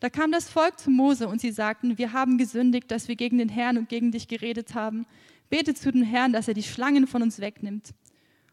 Da 0.00 0.10
kam 0.10 0.32
das 0.32 0.50
Volk 0.50 0.78
zu 0.78 0.90
Mose 0.90 1.28
und 1.28 1.40
sie 1.40 1.52
sagten, 1.52 1.96
wir 1.96 2.12
haben 2.12 2.38
gesündigt, 2.38 2.90
dass 2.90 3.08
wir 3.08 3.16
gegen 3.16 3.38
den 3.38 3.48
Herrn 3.48 3.78
und 3.78 3.88
gegen 3.88 4.12
dich 4.12 4.28
geredet 4.28 4.74
haben. 4.74 5.06
Bete 5.48 5.74
zu 5.74 5.92
dem 5.92 6.02
Herrn, 6.02 6.32
dass 6.32 6.48
er 6.48 6.54
die 6.54 6.62
Schlangen 6.62 7.06
von 7.06 7.22
uns 7.22 7.40
wegnimmt. 7.40 7.94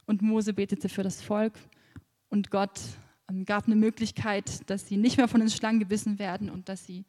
Und 0.05 0.21
Mose 0.21 0.53
betete 0.53 0.89
für 0.89 1.03
das 1.03 1.21
Volk 1.21 1.53
und 2.29 2.51
Gott 2.51 2.79
ähm, 3.29 3.45
gab 3.45 3.65
eine 3.65 3.75
Möglichkeit, 3.75 4.69
dass 4.69 4.87
sie 4.87 4.97
nicht 4.97 5.17
mehr 5.17 5.27
von 5.27 5.39
den 5.39 5.49
Schlangen 5.49 5.79
gebissen 5.79 6.19
werden 6.19 6.49
und 6.49 6.69
dass 6.69 6.85
sie 6.85 7.05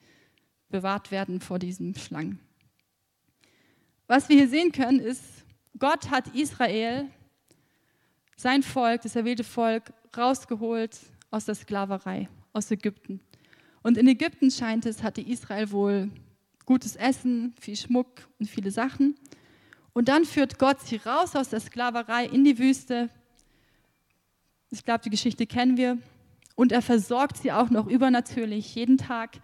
bewahrt 0.68 1.10
werden 1.10 1.40
vor 1.40 1.58
diesen 1.58 1.94
Schlangen. 1.94 2.40
Was 4.06 4.28
wir 4.28 4.36
hier 4.36 4.48
sehen 4.48 4.72
können, 4.72 5.00
ist, 5.00 5.22
Gott 5.78 6.10
hat 6.10 6.34
Israel, 6.34 7.08
sein 8.36 8.62
Volk, 8.62 9.02
das 9.02 9.16
erwählte 9.16 9.44
Volk, 9.44 9.92
rausgeholt 10.16 10.98
aus 11.30 11.44
der 11.44 11.54
Sklaverei, 11.54 12.28
aus 12.52 12.70
Ägypten. 12.70 13.20
Und 13.82 13.98
in 13.98 14.08
Ägypten 14.08 14.50
scheint 14.50 14.86
es, 14.86 15.02
hatte 15.02 15.20
Israel 15.20 15.70
wohl 15.70 16.10
gutes 16.64 16.96
Essen, 16.96 17.54
viel 17.60 17.76
Schmuck 17.76 18.28
und 18.38 18.48
viele 18.48 18.70
Sachen. 18.70 19.16
Und 19.92 20.08
dann 20.08 20.24
führt 20.24 20.58
Gott 20.58 20.80
sie 20.80 20.96
raus 20.96 21.36
aus 21.36 21.50
der 21.50 21.60
Sklaverei 21.60 22.26
in 22.26 22.44
die 22.44 22.58
Wüste. 22.58 23.10
Ich 24.70 24.84
glaube, 24.84 25.04
die 25.04 25.10
Geschichte 25.10 25.46
kennen 25.46 25.76
wir. 25.76 25.98
Und 26.56 26.72
er 26.72 26.82
versorgt 26.82 27.36
sie 27.36 27.52
auch 27.52 27.70
noch 27.70 27.86
übernatürlich 27.86 28.74
jeden 28.74 28.96
Tag 28.98 29.40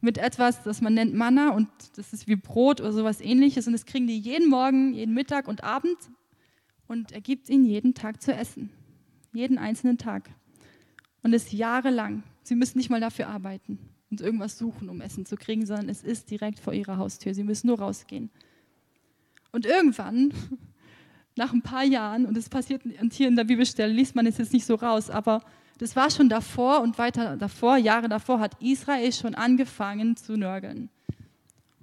mit 0.00 0.18
etwas, 0.18 0.62
das 0.62 0.80
man 0.82 0.94
nennt 0.94 1.14
Manna 1.14 1.50
und 1.50 1.68
das 1.96 2.12
ist 2.12 2.28
wie 2.28 2.36
Brot 2.36 2.80
oder 2.80 2.92
sowas 2.92 3.20
ähnliches. 3.20 3.66
Und 3.66 3.72
das 3.72 3.86
kriegen 3.86 4.06
die 4.06 4.18
jeden 4.18 4.50
Morgen, 4.50 4.92
jeden 4.92 5.14
Mittag 5.14 5.48
und 5.48 5.64
Abend. 5.64 5.96
Und 6.86 7.12
er 7.12 7.20
gibt 7.20 7.48
ihnen 7.48 7.64
jeden 7.64 7.94
Tag 7.94 8.22
zu 8.22 8.32
essen. 8.32 8.70
Jeden 9.32 9.58
einzelnen 9.58 9.98
Tag. 9.98 10.30
Und 11.22 11.32
es 11.32 11.52
jahrelang. 11.52 12.22
Sie 12.42 12.54
müssen 12.54 12.78
nicht 12.78 12.90
mal 12.90 13.00
dafür 13.00 13.28
arbeiten 13.28 13.78
und 14.10 14.20
irgendwas 14.20 14.58
suchen, 14.58 14.88
um 14.88 15.00
Essen 15.00 15.26
zu 15.26 15.36
kriegen, 15.36 15.66
sondern 15.66 15.88
es 15.88 16.04
ist 16.04 16.30
direkt 16.30 16.60
vor 16.60 16.72
ihrer 16.72 16.98
Haustür. 16.98 17.34
Sie 17.34 17.42
müssen 17.42 17.66
nur 17.66 17.80
rausgehen. 17.80 18.30
Und 19.50 19.66
irgendwann, 19.66 20.32
nach 21.36 21.52
ein 21.52 21.62
paar 21.62 21.84
Jahren, 21.84 22.26
und 22.26 22.36
es 22.36 22.48
passiert, 22.48 22.84
und 22.84 23.12
hier 23.12 23.28
in 23.28 23.36
der 23.36 23.44
Bibelstelle 23.44 23.92
liest 23.92 24.14
man 24.14 24.26
es 24.26 24.38
jetzt 24.38 24.52
nicht 24.52 24.66
so 24.66 24.76
raus, 24.76 25.10
aber 25.10 25.42
das 25.78 25.96
war 25.96 26.10
schon 26.10 26.28
davor 26.28 26.80
und 26.80 26.98
weiter 26.98 27.36
davor, 27.36 27.76
Jahre 27.76 28.08
davor, 28.08 28.38
hat 28.38 28.60
Israel 28.62 29.12
schon 29.12 29.34
angefangen 29.34 30.16
zu 30.16 30.36
nörgeln. 30.36 30.90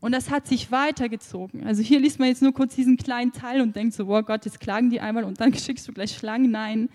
Und 0.02 0.14
das 0.14 0.32
hat 0.32 0.48
sich 0.48 0.72
weitergezogen. 0.72 1.66
Also 1.66 1.84
hier 1.84 2.00
liest 2.00 2.18
man 2.18 2.28
jetzt 2.28 2.42
nur 2.42 2.54
kurz 2.54 2.74
diesen 2.76 2.98
kleinen 2.98 3.32
Teil 3.32 3.62
und 3.62 3.76
denkt 3.76 3.94
so, 3.94 4.08
wow 4.08 4.26
Gott, 4.26 4.46
jetzt 4.46 4.60
klagen 4.60 4.90
die 4.90 5.00
einmal 5.00 5.24
und 5.24 5.40
dann 5.40 5.54
schickst 5.58 5.88
du 5.88 5.94
gleich 5.94 6.18
Schlangen. 6.18 6.50
Nein, 6.50 6.90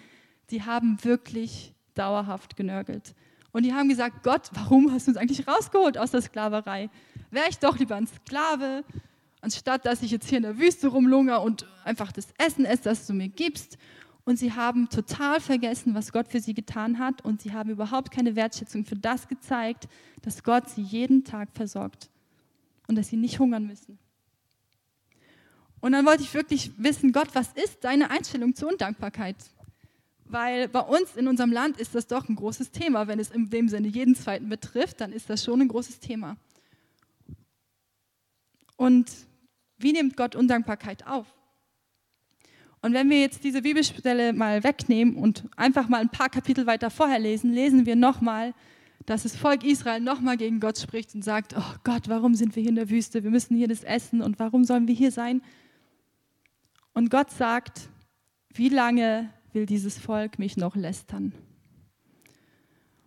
die 0.51 0.65
haben 0.65 0.99
wirklich 1.03 1.73
dauerhaft 1.95 2.57
genörgelt. 2.57 3.15
Und 3.53 3.63
die 3.63 3.73
haben 3.73 3.89
gesagt, 3.89 4.25
Gott, 4.25 4.51
warum 4.53 4.93
hast 4.93 5.07
du 5.07 5.13
uns 5.13 5.19
eigentlich 5.19 5.47
rausgeholt 5.47 5.97
aus 5.97 6.11
der 6.11 6.21
Sklaverei? 6.21 6.91
Wäre 7.31 7.47
ich 7.49 7.59
doch 7.59 7.79
lieber 7.79 7.95
ein 7.95 8.09
Sklave, 8.09 8.85
anstatt 9.41 9.87
dass 9.87 10.03
ich 10.03 10.11
jetzt 10.11 10.29
hier 10.29 10.39
in 10.39 10.43
der 10.43 10.59
Wüste 10.59 10.89
rumlungere 10.89 11.41
und 11.41 11.65
einfach 11.85 12.11
das 12.11 12.27
Essen 12.39 12.65
esse, 12.65 12.83
das 12.83 13.07
du 13.07 13.15
mir 13.15 13.29
gibst. 13.29 13.79
Und 14.25 14.37
sie 14.37 14.53
haben 14.53 14.89
total 14.91 15.41
vergessen, 15.41 15.95
was 15.95 16.13
Gott 16.13 16.27
für 16.27 16.41
sie 16.41 16.55
getan 16.55 16.99
hat. 16.99 17.25
Und 17.25 17.41
sie 17.41 17.53
haben 17.53 17.71
überhaupt 17.71 18.11
keine 18.11 18.35
Wertschätzung 18.35 18.85
für 18.85 18.97
das 18.97 19.29
gezeigt, 19.29 19.89
dass 20.23 20.43
Gott 20.43 20.69
sie 20.69 20.83
jeden 20.83 21.23
Tag 21.23 21.51
versorgt 21.55 22.11
und 22.87 22.97
dass 22.97 23.09
sie 23.09 23.17
nicht 23.17 23.39
hungern 23.39 23.67
müssen. 23.67 23.99
Und 25.81 25.93
dann 25.93 26.07
wollte 26.07 26.23
ich 26.23 26.35
wirklich 26.35 26.73
wissen, 26.79 27.13
Gott, 27.13 27.29
was 27.35 27.53
ist 27.53 27.85
deine 27.85 28.11
Einstellung 28.11 28.55
zur 28.55 28.71
Undankbarkeit? 28.71 29.37
Weil 30.25 30.69
bei 30.69 30.81
uns 30.81 31.17
in 31.17 31.29
unserem 31.29 31.53
Land 31.53 31.79
ist 31.79 31.95
das 31.95 32.07
doch 32.07 32.29
ein 32.29 32.35
großes 32.35 32.73
Thema. 32.73 33.07
Wenn 33.07 33.21
es 33.21 33.31
in 33.31 33.51
dem 33.51 33.69
Sinne 33.69 33.89
jeden 33.89 34.17
Zweiten 34.17 34.49
betrifft, 34.49 35.01
dann 35.01 35.13
ist 35.13 35.31
das 35.31 35.45
schon 35.45 35.61
ein 35.61 35.69
großes 35.69 36.01
Thema. 36.01 36.37
Und 38.77 39.11
wie 39.79 39.93
nimmt 39.93 40.17
Gott 40.17 40.35
Undankbarkeit 40.35 41.07
auf? 41.07 41.27
Und 42.83 42.93
wenn 42.93 43.11
wir 43.11 43.21
jetzt 43.21 43.45
diese 43.45 43.63
Bibelstelle 43.63 44.33
mal 44.33 44.63
wegnehmen 44.63 45.17
und 45.17 45.45
einfach 45.57 45.89
mal 45.89 46.01
ein 46.01 46.11
paar 46.11 46.29
Kapitel 46.29 46.67
weiter 46.67 46.91
vorher 46.91 47.19
lesen, 47.19 47.53
lesen 47.53 47.87
wir 47.87 47.97
nochmal, 47.97 48.55
dass 49.07 49.23
das 49.23 49.37
Volk 49.37 49.65
Israel 49.65 50.01
nochmal 50.01 50.37
gegen 50.37 50.59
Gott 50.59 50.79
spricht 50.79 51.15
und 51.15 51.23
sagt, 51.23 51.55
oh 51.57 51.75
Gott, 51.85 52.09
warum 52.09 52.35
sind 52.35 52.57
wir 52.57 52.61
hier 52.61 52.71
in 52.71 52.77
der 52.77 52.91
Wüste? 52.91 53.23
Wir 53.23 53.31
müssen 53.31 53.57
hier 53.57 53.69
das 53.69 53.85
essen 53.85 54.21
und 54.21 54.39
warum 54.41 54.65
sollen 54.65 54.89
wir 54.89 54.95
hier 54.95 55.13
sein? 55.13 55.43
Und 56.93 57.11
Gott 57.11 57.31
sagt, 57.31 57.89
wie 58.53 58.69
lange 58.69 59.31
will 59.53 59.65
dieses 59.65 59.97
Volk 59.97 60.39
mich 60.39 60.57
noch 60.57 60.75
lästern? 60.75 61.33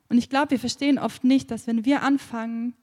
Und 0.08 0.18
ich 0.18 0.30
glaube, 0.30 0.52
wir 0.52 0.60
verstehen 0.60 0.98
oft 0.98 1.24
nicht, 1.24 1.52
dass 1.52 1.68
wenn 1.68 1.86
wir 1.86 2.02
anfangen 2.02 2.74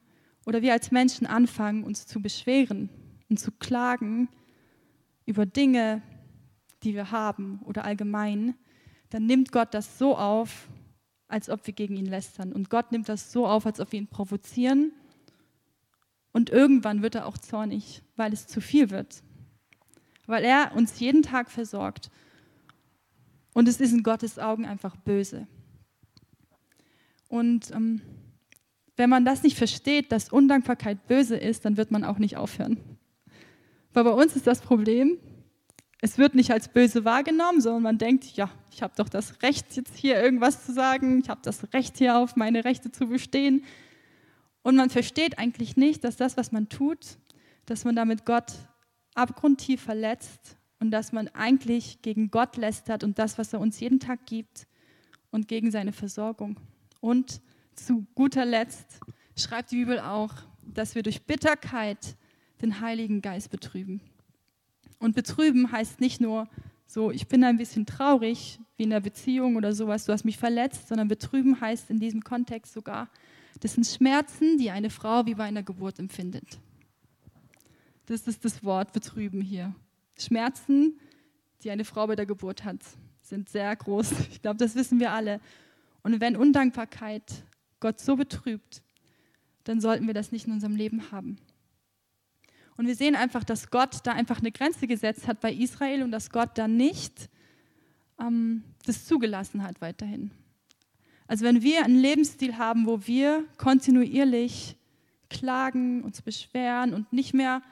oder 0.45 0.63
wir 0.63 0.73
als 0.73 0.91
Menschen 0.91 1.27
anfangen, 1.27 1.85
uns 1.85 2.07
zu 2.07 2.21
beschweren 2.21 2.91
und 3.29 3.41
zu 3.41 3.51
klagen 3.51 4.29
über 5.25 5.47
Dinge, 5.47 6.03
die 6.83 6.95
wir 6.95 7.11
haben 7.11 7.61
oder 7.65 7.85
allgemein, 7.85 8.55
dann 9.11 9.27
nimmt 9.27 9.53
Gott 9.53 9.75
das 9.75 9.99
so 9.99 10.17
auf, 10.17 10.69
als 11.29 11.51
ob 11.51 11.67
wir 11.67 11.75
gegen 11.75 11.97
ihn 11.97 12.07
lästern. 12.07 12.53
Und 12.53 12.71
Gott 12.71 12.93
nimmt 12.93 13.09
das 13.09 13.33
so 13.33 13.47
auf, 13.47 13.67
als 13.67 13.81
ob 13.81 13.93
wir 13.93 13.99
ihn 13.99 14.07
provozieren. 14.07 14.93
Und 16.33 16.51
irgendwann 16.51 17.03
wird 17.03 17.15
er 17.15 17.27
auch 17.27 17.39
zornig, 17.39 18.03
weil 18.17 18.33
es 18.33 18.47
zu 18.47 18.61
viel 18.61 18.91
wird. 18.91 19.23
Weil 20.27 20.45
er 20.45 20.73
uns 20.75 20.99
jeden 21.01 21.23
Tag 21.23 21.51
versorgt. 21.51 22.11
Und 23.55 23.69
es 23.69 23.81
ist 23.81 23.93
in 23.93 24.03
Gottes 24.03 24.39
Augen 24.39 24.67
einfach 24.67 24.97
böse. 24.97 25.47
Und 27.29 27.71
ähm, 27.73 28.03
wenn 28.97 29.11
man 29.11 29.25
das 29.25 29.43
nicht 29.43 29.57
versteht, 29.57 30.13
dass 30.13 30.31
Undankbarkeit 30.31 31.07
böse 31.07 31.37
ist, 31.37 31.65
dann 31.65 31.77
wird 31.77 31.91
man 31.91 32.05
auch 32.05 32.19
nicht 32.19 32.37
aufhören. 32.37 32.79
Weil 33.93 34.05
bei 34.05 34.11
uns 34.11 34.37
ist 34.37 34.47
das 34.47 34.61
Problem, 34.61 35.19
es 36.01 36.19
wird 36.19 36.35
nicht 36.35 36.51
als 36.51 36.69
böse 36.69 37.05
wahrgenommen, 37.05 37.61
sondern 37.61 37.83
man 37.83 37.99
denkt, 37.99 38.25
ja, 38.37 38.51
ich 38.71 38.83
habe 38.83 38.93
doch 38.97 39.09
das 39.09 39.43
Recht, 39.43 39.77
jetzt 39.77 39.97
hier 39.97 40.21
irgendwas 40.21 40.67
zu 40.67 40.73
sagen, 40.73 41.21
ich 41.21 41.29
habe 41.29 41.41
das 41.43 41.73
Recht, 41.73 41.97
hier 41.97 42.19
auf 42.19 42.37
meine 42.37 42.65
Rechte 42.65 42.93
zu 42.93 43.07
bestehen. 43.07 43.65
Und 44.63 44.77
man 44.77 44.91
versteht 44.91 45.39
eigentlich 45.39 45.77
nicht, 45.77 46.05
dass 46.05 46.17
das, 46.17 46.37
was 46.37 46.53
man 46.53 46.69
tut, 46.69 47.19
dass 47.65 47.85
man 47.85 47.97
damit 47.97 48.27
Gott 48.27 48.53
abgrundtief 49.15 49.81
verletzt 49.81 50.57
und 50.81 50.91
dass 50.91 51.13
man 51.13 51.29
eigentlich 51.29 52.03
gegen 52.03 52.31
Gott 52.31 52.57
lästert 52.57 53.03
und 53.03 53.19
das, 53.19 53.39
was 53.39 53.53
er 53.53 53.61
uns 53.61 53.81
jeden 53.81 54.01
Tag 54.01 54.27
gibt 54.27 54.67
und 55.31 55.49
gegen 55.49 55.71
seine 55.71 55.93
Versorgung. 55.93 56.61
Und 57.01 57.41
zu 57.75 58.07
guter 58.15 58.45
Letzt 58.45 59.01
schreibt 59.37 59.71
die 59.71 59.77
Bibel 59.77 60.01
auch, 60.01 60.33
dass 60.63 60.95
wir 60.95 61.03
durch 61.03 61.23
Bitterkeit 61.23 62.17
den 62.61 62.81
Heiligen 62.81 63.23
Geist 63.23 63.51
betrüben. 63.51 64.01
Und 64.99 65.15
betrüben 65.15 65.71
heißt 65.73 66.01
nicht 66.01 66.21
nur 66.21 66.49
so, 66.87 67.11
ich 67.11 67.27
bin 67.27 67.45
ein 67.45 67.57
bisschen 67.57 67.87
traurig, 67.87 68.59
wie 68.77 68.85
in 68.85 68.93
einer 68.93 69.01
Beziehung 69.01 69.57
oder 69.57 69.73
sowas, 69.73 70.05
du 70.05 70.13
hast 70.13 70.25
mich 70.25 70.39
verletzt, 70.39 70.89
sondern 70.89 71.09
betrüben 71.09 71.61
heißt 71.61 71.91
in 71.91 71.99
diesem 71.99 72.23
Kontext 72.23 72.73
sogar, 72.73 73.09
das 73.61 73.75
sind 73.75 73.87
Schmerzen, 73.87 74.59
die 74.59 74.71
eine 74.71 74.91
Frau 74.91 75.27
wie 75.27 75.35
bei 75.35 75.45
einer 75.45 75.63
Geburt 75.63 75.99
empfindet. 75.99 76.59
Das 78.07 78.27
ist 78.29 78.45
das 78.45 78.63
Wort 78.63 78.93
betrüben 78.93 79.41
hier. 79.41 79.75
Schmerzen, 80.19 80.99
die 81.63 81.71
eine 81.71 81.85
Frau 81.85 82.07
bei 82.07 82.15
der 82.15 82.27
Geburt 82.27 82.65
hat, 82.65 82.79
sind 83.21 83.49
sehr 83.49 83.75
groß. 83.75 84.13
Ich 84.31 84.43
glaube, 84.43 84.59
das 84.59 84.75
wissen 84.75 85.01
wir 85.01 85.13
alle. 85.13 85.41
Und 86.03 86.21
wenn 86.21 86.37
Undankbarkeit 86.37 87.45
Gott 87.81 87.99
so 87.99 88.15
betrübt, 88.15 88.83
dann 89.65 89.81
sollten 89.81 90.07
wir 90.07 90.15
das 90.15 90.31
nicht 90.31 90.47
in 90.47 90.53
unserem 90.53 90.77
Leben 90.77 91.11
haben. 91.11 91.39
Und 92.77 92.87
wir 92.87 92.95
sehen 92.95 93.15
einfach, 93.15 93.45
dass 93.45 93.71
Gott 93.71 94.01
da 94.05 94.13
einfach 94.13 94.41
eine 94.41 94.53
Grenze 94.53 94.87
gesetzt 94.87 95.27
hat 95.27 95.41
bei 95.41 95.53
Israel 95.53 96.03
und 96.03 96.11
dass 96.11 96.31
Gott 96.31 96.51
da 96.55 96.69
nicht 96.69 97.31
ähm, 98.21 98.63
das 98.85 99.07
zugelassen 99.07 99.63
hat 99.63 99.81
weiterhin. 99.81 100.31
Also 101.27 101.45
wenn 101.45 101.63
wir 101.63 101.85
einen 101.85 101.99
Lebensstil 101.99 102.59
haben, 102.59 102.87
wo 102.87 103.07
wir 103.07 103.45
kontinuierlich 103.57 104.77
klagen, 105.29 106.05
uns 106.05 106.23
beschweren 106.23 106.95
und 106.95 107.13
nicht 107.13 107.35
mehr 107.35 107.63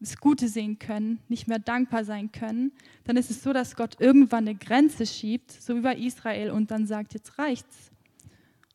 das 0.00 0.18
Gute 0.18 0.48
sehen 0.48 0.78
können, 0.78 1.20
nicht 1.28 1.48
mehr 1.48 1.58
dankbar 1.58 2.04
sein 2.04 2.32
können, 2.32 2.72
dann 3.04 3.16
ist 3.16 3.30
es 3.30 3.42
so, 3.42 3.52
dass 3.52 3.76
Gott 3.76 4.00
irgendwann 4.00 4.48
eine 4.48 4.56
Grenze 4.56 5.06
schiebt, 5.06 5.50
so 5.50 5.76
wie 5.76 5.80
bei 5.80 5.96
Israel, 5.96 6.50
und 6.50 6.70
dann 6.70 6.86
sagt, 6.86 7.14
jetzt 7.14 7.38
reicht's. 7.38 7.90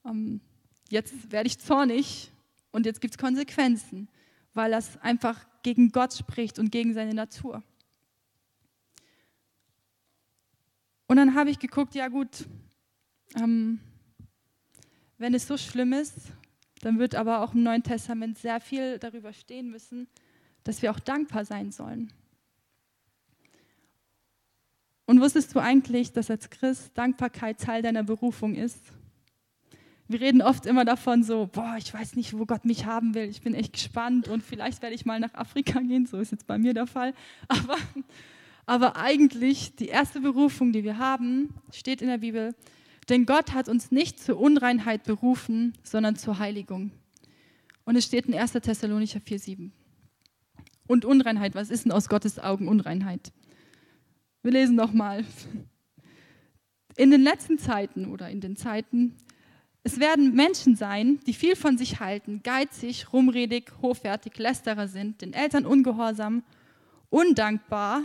Ähm, 0.05 0.41
jetzt 0.89 1.31
werde 1.31 1.47
ich 1.47 1.59
zornig 1.59 2.31
und 2.71 2.85
jetzt 2.85 3.01
gibt 3.01 3.15
es 3.15 3.17
Konsequenzen, 3.17 4.07
weil 4.53 4.71
das 4.71 4.97
einfach 5.01 5.45
gegen 5.63 5.91
Gott 5.91 6.13
spricht 6.13 6.59
und 6.59 6.71
gegen 6.71 6.93
seine 6.93 7.13
Natur. 7.13 7.63
Und 11.07 11.17
dann 11.17 11.33
habe 11.33 11.49
ich 11.49 11.59
geguckt, 11.59 11.95
ja 11.95 12.07
gut, 12.07 12.45
ähm, 13.35 13.79
wenn 15.17 15.33
es 15.33 15.47
so 15.47 15.57
schlimm 15.57 15.93
ist, 15.93 16.17
dann 16.81 16.99
wird 16.99 17.15
aber 17.15 17.41
auch 17.41 17.53
im 17.53 17.63
Neuen 17.63 17.83
Testament 17.83 18.37
sehr 18.37 18.59
viel 18.61 18.99
darüber 18.99 19.33
stehen 19.33 19.69
müssen, 19.69 20.07
dass 20.63 20.81
wir 20.81 20.91
auch 20.91 20.99
dankbar 20.99 21.45
sein 21.45 21.71
sollen. 21.71 22.13
Und 25.05 25.19
wusstest 25.19 25.55
du 25.55 25.59
eigentlich, 25.59 26.13
dass 26.13 26.29
als 26.29 26.49
Christ 26.49 26.91
Dankbarkeit 26.95 27.59
Teil 27.59 27.81
deiner 27.81 28.03
Berufung 28.03 28.53
ist? 28.53 28.93
Wir 30.09 30.21
reden 30.21 30.41
oft 30.41 30.65
immer 30.65 30.85
davon 30.85 31.21
so, 31.21 31.47
boah, 31.51 31.75
ich 31.77 31.93
weiß 31.93 32.15
nicht, 32.15 32.35
wo 32.35 32.47
Gott 32.47 32.65
mich 32.65 32.85
haben 32.85 33.13
will. 33.13 33.29
Ich 33.29 33.41
bin 33.41 33.53
echt 33.53 33.73
gespannt 33.73 34.27
und 34.27 34.41
vielleicht 34.41 34.81
werde 34.81 34.95
ich 34.95 35.05
mal 35.05 35.19
nach 35.19 35.35
Afrika 35.35 35.79
gehen. 35.87 36.07
So 36.07 36.17
ist 36.17 36.31
jetzt 36.31 36.47
bei 36.47 36.57
mir 36.57 36.73
der 36.73 36.87
Fall. 36.87 37.13
Aber, 37.47 37.77
aber 38.65 38.95
eigentlich 38.95 39.75
die 39.75 39.85
erste 39.85 40.19
Berufung, 40.19 40.73
die 40.73 40.83
wir 40.83 40.97
haben, 40.97 41.53
steht 41.71 42.01
in 42.01 42.07
der 42.07 42.17
Bibel. 42.17 42.55
Denn 43.07 43.27
Gott 43.27 43.53
hat 43.53 43.69
uns 43.69 43.91
nicht 43.91 44.19
zur 44.19 44.39
Unreinheit 44.39 45.03
berufen, 45.03 45.73
sondern 45.83 46.15
zur 46.15 46.39
Heiligung. 46.39 46.89
Und 47.85 47.95
es 47.95 48.05
steht 48.05 48.25
in 48.25 48.33
1. 48.33 48.53
Thessalonicher 48.53 49.19
4,7. 49.19 49.69
Und 50.87 51.05
Unreinheit, 51.05 51.53
was 51.53 51.69
ist 51.69 51.85
denn 51.85 51.91
aus 51.91 52.09
Gottes 52.09 52.39
Augen 52.39 52.67
Unreinheit? 52.67 53.31
Wir 54.41 54.53
lesen 54.53 54.75
nochmal. 54.75 55.23
In 56.97 57.11
den 57.11 57.21
letzten 57.21 57.59
Zeiten 57.59 58.07
oder 58.07 58.27
in 58.31 58.41
den 58.41 58.55
Zeiten, 58.55 59.15
es 59.83 59.99
werden 59.99 60.35
Menschen 60.35 60.75
sein, 60.75 61.19
die 61.25 61.33
viel 61.33 61.55
von 61.55 61.77
sich 61.77 61.99
halten, 61.99 62.41
geizig, 62.43 63.13
rumredig, 63.13 63.71
hochwertig, 63.81 64.37
lästerer 64.37 64.87
sind, 64.87 65.21
den 65.21 65.33
Eltern 65.33 65.65
ungehorsam, 65.65 66.43
undankbar, 67.09 68.03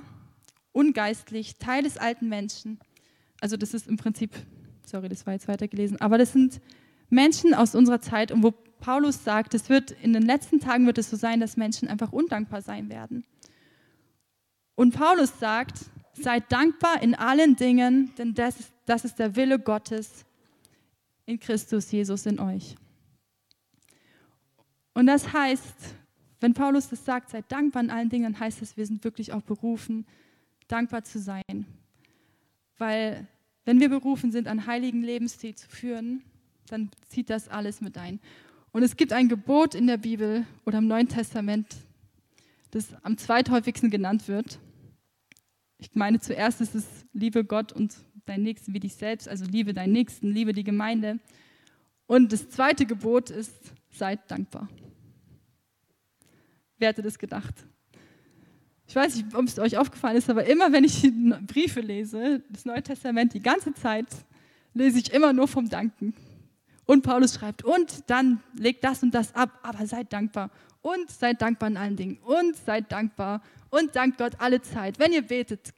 ungeistlich, 0.72 1.56
Teil 1.58 1.82
des 1.82 1.98
alten 1.98 2.28
Menschen. 2.28 2.78
Also 3.40 3.56
das 3.56 3.74
ist 3.74 3.88
im 3.88 3.96
Prinzip, 3.96 4.30
sorry, 4.86 5.08
das 5.08 5.26
war 5.26 5.34
jetzt 5.34 5.48
weitergelesen, 5.48 6.00
aber 6.00 6.16
das 6.16 6.32
sind 6.32 6.60
Menschen 7.10 7.54
aus 7.54 7.74
unserer 7.74 8.00
Zeit 8.00 8.30
und 8.32 8.42
wo 8.42 8.52
Paulus 8.80 9.24
sagt, 9.24 9.54
es 9.54 9.68
wird 9.68 9.90
in 9.90 10.12
den 10.12 10.22
letzten 10.22 10.60
Tagen 10.60 10.86
wird 10.86 10.98
es 10.98 11.10
so 11.10 11.16
sein, 11.16 11.40
dass 11.40 11.56
Menschen 11.56 11.88
einfach 11.88 12.12
undankbar 12.12 12.62
sein 12.62 12.88
werden. 12.88 13.24
Und 14.74 14.94
Paulus 14.94 15.38
sagt, 15.38 15.78
Seid 16.16 16.52
dankbar 16.52 17.02
in 17.02 17.14
allen 17.14 17.56
Dingen, 17.56 18.14
denn 18.16 18.34
das 18.34 18.60
ist, 18.60 18.72
das 18.86 19.04
ist 19.04 19.18
der 19.18 19.34
Wille 19.34 19.58
Gottes 19.58 20.24
in 21.26 21.40
Christus 21.40 21.90
Jesus 21.90 22.26
in 22.26 22.38
euch. 22.38 22.76
Und 24.92 25.06
das 25.06 25.32
heißt, 25.32 25.94
wenn 26.40 26.54
Paulus 26.54 26.88
das 26.88 27.04
sagt, 27.04 27.30
seid 27.30 27.50
dankbar 27.50 27.82
in 27.82 27.90
allen 27.90 28.08
Dingen, 28.08 28.32
dann 28.32 28.40
heißt 28.40 28.62
es, 28.62 28.76
wir 28.76 28.86
sind 28.86 29.02
wirklich 29.04 29.32
auch 29.32 29.42
berufen, 29.42 30.06
dankbar 30.68 31.02
zu 31.04 31.18
sein. 31.18 31.66
Weil 32.78 33.26
wenn 33.64 33.80
wir 33.80 33.88
berufen 33.88 34.30
sind, 34.30 34.46
einen 34.46 34.66
heiligen 34.66 35.02
Lebensstil 35.02 35.54
zu 35.54 35.68
führen, 35.68 36.22
dann 36.68 36.90
zieht 37.08 37.30
das 37.30 37.48
alles 37.48 37.80
mit 37.80 37.96
ein. 37.98 38.20
Und 38.72 38.82
es 38.82 38.96
gibt 38.96 39.12
ein 39.12 39.28
Gebot 39.28 39.74
in 39.74 39.86
der 39.86 39.98
Bibel 39.98 40.46
oder 40.64 40.78
im 40.78 40.86
Neuen 40.86 41.08
Testament, 41.08 41.74
das 42.72 42.94
am 43.02 43.16
zweithäufigsten 43.16 43.90
genannt 43.90 44.28
wird. 44.28 44.58
Ich 45.78 45.94
meine, 45.94 46.18
zuerst 46.20 46.60
ist 46.60 46.74
es 46.74 46.84
liebe 47.12 47.44
Gott 47.44 47.72
und 47.72 47.94
deinen 48.26 48.42
Nächsten 48.42 48.74
wie 48.74 48.80
dich 48.80 48.94
selbst, 48.94 49.28
also 49.28 49.44
liebe 49.44 49.74
deinen 49.74 49.92
Nächsten, 49.92 50.30
liebe 50.30 50.52
die 50.52 50.64
Gemeinde. 50.64 51.18
Und 52.06 52.32
das 52.32 52.48
zweite 52.50 52.86
Gebot 52.86 53.30
ist, 53.30 53.54
seid 53.90 54.30
dankbar. 54.30 54.68
Wer 56.78 56.88
hätte 56.88 57.02
das 57.02 57.18
gedacht? 57.18 57.54
Ich 58.86 58.94
weiß 58.94 59.16
nicht, 59.16 59.34
ob 59.34 59.46
es 59.46 59.58
euch 59.58 59.78
aufgefallen 59.78 60.16
ist, 60.16 60.28
aber 60.28 60.44
immer 60.44 60.72
wenn 60.72 60.84
ich 60.84 61.10
Briefe 61.46 61.80
lese, 61.80 62.42
das 62.50 62.64
Neue 62.64 62.82
Testament, 62.82 63.32
die 63.32 63.40
ganze 63.40 63.72
Zeit, 63.74 64.06
lese 64.74 64.98
ich 64.98 65.12
immer 65.12 65.32
nur 65.32 65.48
vom 65.48 65.68
Danken. 65.68 66.14
Und 66.84 67.02
Paulus 67.02 67.34
schreibt, 67.34 67.64
und 67.64 68.10
dann 68.10 68.42
legt 68.58 68.84
das 68.84 69.02
und 69.02 69.14
das 69.14 69.34
ab, 69.34 69.58
aber 69.62 69.86
seid 69.86 70.12
dankbar. 70.12 70.50
Und 70.82 71.10
seid 71.10 71.40
dankbar 71.40 71.70
in 71.70 71.76
allen 71.78 71.96
Dingen. 71.96 72.18
Und 72.18 72.56
seid 72.56 72.92
dankbar 72.92 73.40
und 73.70 73.96
dankt 73.96 74.18
Gott 74.18 74.34
alle 74.38 74.60
Zeit. 74.60 74.98
Wenn 74.98 75.12
ihr 75.12 75.22
betet, 75.22 75.72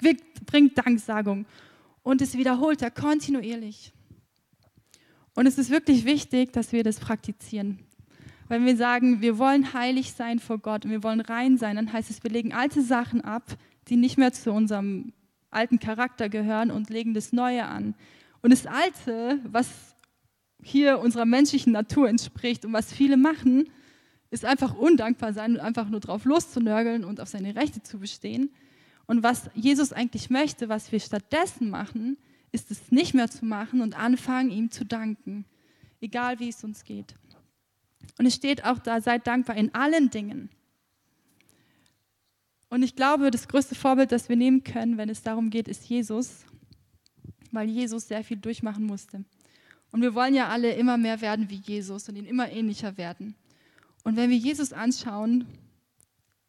bringt 0.47 0.77
Danksagung. 0.77 1.47
Und 2.07 2.23
es 2.23 2.37
wiederholt 2.37 2.83
er 2.83 2.93
kontinuierlich. 2.93 3.93
Und 5.35 5.47
es 5.47 5.59
ist 5.59 5.71
wirklich 5.71 6.05
wichtig, 6.05 6.53
dass 6.53 6.71
wir 6.71 6.85
das 6.85 7.01
praktizieren. 7.01 7.81
Wenn 8.47 8.65
wir 8.65 8.77
sagen, 8.77 9.23
wir 9.23 9.39
wollen 9.39 9.73
heilig 9.73 10.13
sein 10.13 10.39
vor 10.39 10.59
Gott 10.59 10.85
und 10.85 10.93
wir 10.93 11.03
wollen 11.03 11.21
rein 11.21 11.59
sein, 11.59 11.75
dann 11.75 11.93
heißt 11.93 12.09
es, 12.09 12.23
wir 12.23 12.31
legen 12.31 12.53
alte 12.53 12.81
Sachen 12.81 13.23
ab, 13.23 13.43
die 13.89 13.97
nicht 13.97 14.19
mehr 14.19 14.33
zu 14.33 14.53
unserem 14.53 15.15
alten 15.51 15.81
Charakter 15.81 16.29
gehören 16.29 16.71
und 16.71 16.91
legen 16.91 17.13
das 17.13 17.33
Neue 17.33 17.67
an. 17.67 17.97
Und 18.41 18.53
das 18.53 18.69
Alte, 18.69 19.41
was 19.43 19.67
hier 20.63 21.01
unserer 21.01 21.25
menschlichen 21.25 21.73
Natur 21.73 22.09
entspricht 22.09 22.65
und 22.65 22.73
was 22.73 22.93
viele 22.93 23.17
machen, 23.17 23.69
ist 24.31 24.45
einfach 24.45 24.77
undankbar 24.77 25.33
sein 25.33 25.55
und 25.55 25.61
einfach 25.61 25.89
nur 25.89 25.99
drauf 25.99 26.25
loszunörgeln 26.25 27.05
und 27.05 27.21
auf 27.21 27.29
seine 27.29 27.57
Rechte 27.57 27.83
zu 27.83 27.99
bestehen. 27.99 28.51
Und 29.07 29.23
was 29.23 29.51
Jesus 29.55 29.93
eigentlich 29.93 30.31
möchte, 30.31 30.69
was 30.69 30.91
wir 30.91 31.01
stattdessen 31.01 31.71
machen, 31.71 32.19
ist 32.53 32.71
es 32.71 32.91
nicht 32.91 33.15
mehr 33.15 33.31
zu 33.31 33.45
machen 33.45 33.81
und 33.81 33.99
anfangen, 33.99 34.51
ihm 34.51 34.71
zu 34.71 34.85
danken, 34.85 35.45
egal 36.01 36.41
wie 36.41 36.49
es 36.49 36.65
uns 36.65 36.85
geht. 36.85 37.15
Und 38.19 38.27
es 38.27 38.35
steht 38.35 38.65
auch 38.65 38.79
da, 38.79 39.01
seid 39.01 39.27
dankbar 39.27 39.57
in 39.57 39.75
allen 39.75 40.11
Dingen. 40.11 40.49
Und 42.69 42.83
ich 42.83 42.97
glaube, 42.97 43.31
das 43.31 43.49
größte 43.49 43.75
Vorbild, 43.75 44.11
das 44.11 44.29
wir 44.29 44.37
nehmen 44.37 44.65
können, 44.65 44.99
wenn 44.99 45.09
es 45.09 45.23
darum 45.23 45.51
geht, 45.51 45.69
ist 45.69 45.89
Jesus, 45.89 46.45
weil 47.53 47.69
Jesus 47.69 48.09
sehr 48.09 48.25
viel 48.25 48.39
durchmachen 48.39 48.85
musste. 48.85 49.25
Und 49.93 50.03
wir 50.03 50.15
wollen 50.15 50.35
ja 50.35 50.49
alle 50.49 50.73
immer 50.75 50.97
mehr 50.97 51.21
werden 51.21 51.49
wie 51.49 51.57
Jesus 51.57 52.09
und 52.09 52.17
ihn 52.17 52.27
immer 52.27 52.51
ähnlicher 52.51 52.97
werden. 52.97 53.37
Und 54.03 54.17
wenn 54.17 54.31
wir 54.31 54.37
Jesus 54.37 54.73
anschauen, 54.73 55.47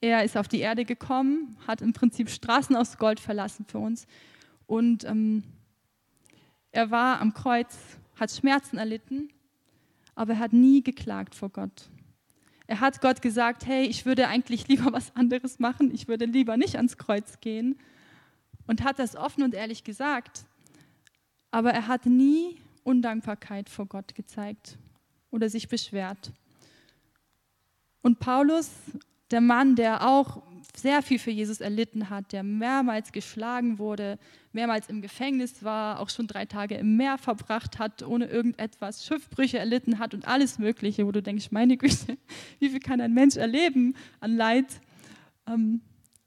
er 0.01 0.23
ist 0.23 0.37
auf 0.37 0.47
die 0.47 0.59
Erde 0.59 0.85
gekommen, 0.85 1.57
hat 1.65 1.81
im 1.81 1.93
Prinzip 1.93 2.29
Straßen 2.29 2.75
aus 2.75 2.97
Gold 2.97 3.19
verlassen 3.19 3.65
für 3.65 3.79
uns. 3.79 4.05
Und 4.67 5.03
ähm, 5.05 5.43
er 6.71 6.91
war 6.91 7.19
am 7.19 7.33
Kreuz, 7.33 7.75
hat 8.19 8.31
Schmerzen 8.31 8.77
erlitten, 8.77 9.29
aber 10.15 10.33
er 10.33 10.39
hat 10.39 10.53
nie 10.53 10.83
geklagt 10.83 11.35
vor 11.35 11.49
Gott. 11.49 11.89
Er 12.67 12.81
hat 12.81 13.01
Gott 13.01 13.21
gesagt, 13.21 13.65
hey, 13.65 13.85
ich 13.85 14.05
würde 14.05 14.27
eigentlich 14.27 14.67
lieber 14.67 14.91
was 14.93 15.15
anderes 15.15 15.59
machen, 15.59 15.93
ich 15.93 16.07
würde 16.07 16.25
lieber 16.25 16.57
nicht 16.57 16.75
ans 16.75 16.97
Kreuz 16.97 17.39
gehen. 17.39 17.79
Und 18.67 18.83
hat 18.83 18.99
das 18.99 19.15
offen 19.15 19.43
und 19.43 19.53
ehrlich 19.53 19.85
gesagt. 19.85 20.43
Aber 21.51 21.71
er 21.71 21.87
hat 21.87 22.05
nie 22.05 22.57
Undankbarkeit 22.83 23.69
vor 23.69 23.85
Gott 23.85 24.13
gezeigt 24.13 24.77
oder 25.31 25.49
sich 25.49 25.69
beschwert. 25.69 26.33
Und 28.01 28.19
Paulus, 28.19 28.69
der 29.31 29.41
Mann, 29.41 29.75
der 29.75 30.07
auch 30.07 30.41
sehr 30.75 31.01
viel 31.01 31.19
für 31.19 31.31
Jesus 31.31 31.59
erlitten 31.59 32.09
hat, 32.09 32.31
der 32.31 32.43
mehrmals 32.43 33.11
geschlagen 33.11 33.79
wurde, 33.79 34.19
mehrmals 34.51 34.89
im 34.89 35.01
Gefängnis 35.01 35.63
war, 35.63 35.99
auch 35.99 36.09
schon 36.09 36.27
drei 36.27 36.45
Tage 36.45 36.75
im 36.75 36.97
Meer 36.97 37.17
verbracht 37.17 37.79
hat, 37.79 38.03
ohne 38.03 38.25
irgendetwas, 38.25 39.05
Schiffbrüche 39.05 39.57
erlitten 39.57 39.99
hat 39.99 40.13
und 40.13 40.27
alles 40.27 40.59
Mögliche, 40.59 41.05
wo 41.05 41.11
du 41.11 41.21
denkst, 41.21 41.51
meine 41.51 41.77
Güte, 41.77 42.17
wie 42.59 42.69
viel 42.69 42.79
kann 42.79 43.01
ein 43.01 43.13
Mensch 43.13 43.37
erleben 43.37 43.95
an 44.19 44.35
Leid, 44.35 44.81
ähm, 45.47 45.81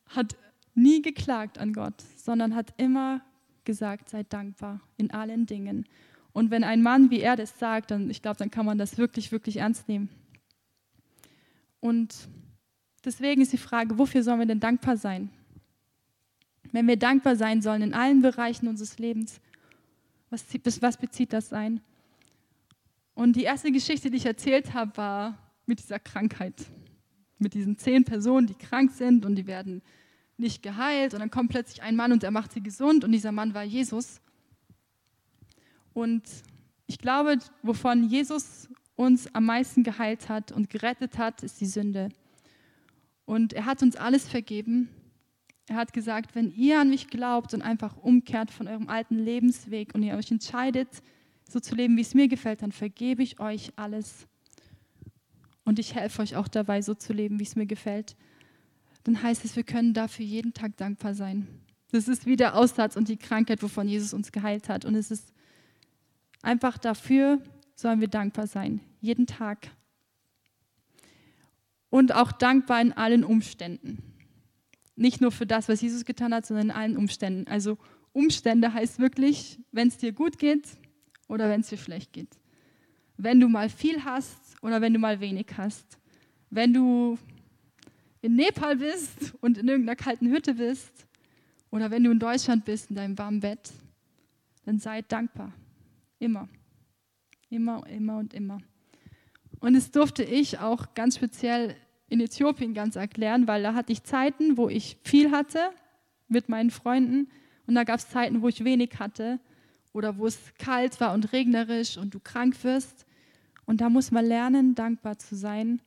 hat 0.07 0.37
nie 0.75 1.03
geklagt 1.03 1.59
an 1.59 1.73
Gott, 1.73 2.03
sondern 2.17 2.55
hat 2.55 2.75
immer 2.77 3.21
gesagt, 3.65 4.09
sei 4.09 4.25
dankbar 4.25 4.81
in 4.97 5.11
allen 5.11 5.47
Dingen. 5.47 5.87
Und 6.33 6.51
wenn 6.51 6.65
ein 6.65 6.83
Mann 6.83 7.11
wie 7.11 7.21
er 7.21 7.37
das 7.37 7.59
sagt, 7.59 7.91
dann 7.91 8.11
ich 8.11 8.23
glaube, 8.23 8.37
dann 8.39 8.51
kann 8.51 8.67
man 8.67 8.79
das 8.79 8.99
wirklich, 8.99 9.33
wirklich 9.33 9.59
ernst 9.59 9.89
nehmen. 9.89 10.09
Und 11.81 12.29
deswegen 13.05 13.43
ist 13.43 13.53
die 13.53 13.59
Frage, 13.59 13.99
wofür 13.99 14.23
sollen 14.23 14.41
wir 14.41 14.47
denn 14.47 14.61
dankbar 14.61 14.97
sein? 14.97 15.31
Wenn 16.73 16.87
wir 16.87 16.97
dankbar 16.97 17.37
sein 17.37 17.63
sollen 17.63 17.83
in 17.83 17.95
allen 17.95 18.23
Bereichen 18.23 18.69
unseres 18.69 18.99
Lebens, 18.99 19.41
was, 20.31 20.45
was 20.81 20.97
bezieht 20.97 21.33
das 21.33 21.53
ein? 21.53 21.81
Und 23.15 23.35
die 23.35 23.43
erste 23.43 23.73
Geschichte, 23.73 24.11
die 24.11 24.17
ich 24.19 24.27
erzählt 24.27 24.73
habe, 24.73 24.97
war 24.97 25.39
mit 25.67 25.81
dieser 25.81 25.99
Krankheit. 25.99 26.55
Mit 27.39 27.55
diesen 27.55 27.77
zehn 27.77 28.05
Personen, 28.05 28.47
die 28.47 28.55
krank 28.55 28.93
sind 28.93 29.27
und 29.27 29.35
die 29.35 29.47
werden 29.47 29.83
nicht 30.37 30.63
geheilt. 30.63 31.15
Und 31.15 31.21
dann 31.21 31.31
kommt 31.31 31.51
plötzlich 31.51 31.83
ein 31.83 31.97
Mann 31.97 32.13
und 32.13 32.23
er 32.23 32.31
macht 32.31 32.53
sie 32.53 32.63
gesund. 32.63 33.05
Und 33.05 33.13
dieser 33.13 33.33
Mann 33.33 33.53
war 33.55 33.65
Jesus. 33.65 34.21
Und 35.93 36.23
ich 36.87 36.99
glaube, 36.99 37.39
wovon 37.63 38.09
Jesus 38.09 38.69
uns 38.95 39.35
am 39.35 39.47
meisten 39.47 39.83
geheilt 39.83 40.29
hat 40.29 40.53
und 40.53 40.71
gerettet 40.71 41.19
hat, 41.19 41.43
ist 41.43 41.61
die 41.61 41.67
Sünde. 41.67 42.11
Und 43.31 43.53
er 43.53 43.64
hat 43.64 43.81
uns 43.81 43.95
alles 43.95 44.27
vergeben. 44.27 44.88
Er 45.69 45.77
hat 45.77 45.93
gesagt, 45.93 46.35
wenn 46.35 46.51
ihr 46.51 46.81
an 46.81 46.90
mich 46.90 47.07
glaubt 47.07 47.55
und 47.55 47.62
einfach 47.62 47.97
umkehrt 47.97 48.51
von 48.51 48.66
eurem 48.66 48.88
alten 48.88 49.21
Lebensweg 49.21 49.95
und 49.95 50.03
ihr 50.03 50.16
euch 50.16 50.33
entscheidet, 50.33 50.88
so 51.49 51.61
zu 51.61 51.77
leben, 51.77 51.97
wie 51.97 52.01
es 52.01 52.12
mir 52.12 52.27
gefällt, 52.27 52.62
dann 52.62 52.73
vergebe 52.73 53.23
ich 53.23 53.38
euch 53.38 53.71
alles. 53.77 54.27
Und 55.64 55.79
ich 55.79 55.95
helfe 55.95 56.23
euch 56.23 56.35
auch 56.35 56.49
dabei, 56.49 56.83
so 56.83 56.93
zu 56.95 57.12
leben, 57.12 57.38
wie 57.38 57.45
es 57.45 57.55
mir 57.55 57.66
gefällt. 57.66 58.16
Dann 59.05 59.23
heißt 59.23 59.45
es, 59.45 59.55
wir 59.55 59.62
können 59.62 59.95
dafür 59.95 60.25
jeden 60.25 60.53
Tag 60.53 60.77
dankbar 60.77 61.14
sein. 61.14 61.47
Das 61.93 62.09
ist 62.09 62.27
wie 62.27 62.35
der 62.35 62.57
Aussatz 62.57 62.97
und 62.97 63.07
die 63.07 63.16
Krankheit, 63.16 63.62
wovon 63.62 63.87
Jesus 63.87 64.12
uns 64.12 64.33
geheilt 64.33 64.69
hat. 64.69 64.85
Und 64.85 64.97
es 64.97 65.12
ist 65.12 65.33
einfach 66.43 66.79
dafür, 66.79 67.40
sollen 67.77 68.01
wir 68.01 68.09
dankbar 68.09 68.49
sein 68.49 68.81
jeden 69.01 69.29
Tag. 69.29 69.69
Und 71.90 72.14
auch 72.14 72.33
dankbar 72.33 72.81
in 72.81 72.92
allen 72.92 73.24
Umständen. 73.24 73.98
Nicht 74.96 75.20
nur 75.20 75.33
für 75.33 75.46
das, 75.46 75.68
was 75.68 75.81
Jesus 75.81 76.05
getan 76.05 76.33
hat, 76.33 76.46
sondern 76.46 76.66
in 76.66 76.74
allen 76.74 76.96
Umständen. 76.96 77.46
Also 77.48 77.79
Umstände 78.12 78.72
heißt 78.72 78.98
wirklich, 78.98 79.59
wenn 79.72 79.88
es 79.88 79.98
dir 79.98 80.12
gut 80.12 80.38
geht 80.38 80.66
oder 81.29 81.48
wenn 81.48 81.61
es 81.61 81.68
dir 81.68 81.79
schlecht 81.79 82.12
geht. 82.12 82.38
Wenn 83.16 83.40
du 83.40 83.48
mal 83.48 83.68
viel 83.68 84.05
hast 84.05 84.38
oder 84.62 84.81
wenn 84.81 84.94
du 84.94 84.98
mal 84.98 85.20
wenig 85.20 85.46
hast. 85.57 85.98
Wenn 86.50 86.72
du 86.72 87.18
in 88.22 88.37
Nepal 88.37 88.76
bist 88.76 89.35
und 89.40 89.59
in 89.59 89.68
irgendeiner 89.68 89.96
kalten 89.96 90.31
Hütte 90.31 90.55
bist 90.55 91.07
oder 91.70 91.90
wenn 91.90 92.05
du 92.05 92.11
in 92.11 92.18
Deutschland 92.18 92.64
bist 92.64 92.90
in 92.90 92.96
deinem 92.96 93.16
warmen 93.16 93.40
Bett, 93.40 93.72
dann 94.64 94.79
sei 94.79 95.03
dankbar. 95.03 95.53
Immer. 96.18 96.48
Immer, 97.48 97.87
immer 97.87 98.18
und 98.18 98.35
immer. 98.35 98.61
Und 99.61 99.75
das 99.75 99.90
durfte 99.90 100.23
ich 100.23 100.59
auch 100.59 100.94
ganz 100.94 101.16
speziell 101.16 101.77
in 102.09 102.20
Äthiopien 102.20 102.75
ganz 102.75 102.96
erklären, 102.96 103.46
weil 103.46 103.62
da 103.62 103.75
hatte 103.75 103.92
ich 103.92 104.03
Zeiten, 104.03 104.57
wo 104.57 104.68
ich 104.68 104.99
viel 105.05 105.31
hatte 105.31 105.70
mit 106.29 106.49
meinen 106.49 106.70
Freunden 106.70 107.29
und 107.66 107.77
da 107.77 107.85
gab 107.85 108.01
es 108.01 108.09
Zeiten, 108.09 108.42
wo 108.42 108.49
ich 108.49 108.64
wenig 108.64 108.99
hatte 108.99 109.38
oder 109.92 110.18
wo 110.18 110.27
es 110.27 110.38
kalt 110.59 111.01
war 111.01 111.12
und 111.12 111.33
regnerisch 111.33 111.99
und 111.99 112.14
du 112.14 112.18
krank 112.18 112.64
wirst. 112.64 113.07
Und 113.64 113.81
da 113.81 113.88
muss 113.88 114.11
man 114.11 114.27
lernen, 114.27 114.75
dankbar 114.75 115.18
zu 115.18 115.37
sein, 115.37 115.81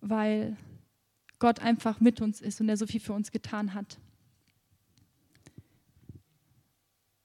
weil 0.00 0.56
Gott 1.40 1.58
einfach 1.58 1.98
mit 1.98 2.20
uns 2.20 2.40
ist 2.40 2.60
und 2.60 2.68
er 2.68 2.76
so 2.76 2.86
viel 2.86 3.00
für 3.00 3.12
uns 3.12 3.32
getan 3.32 3.74
hat. 3.74 3.98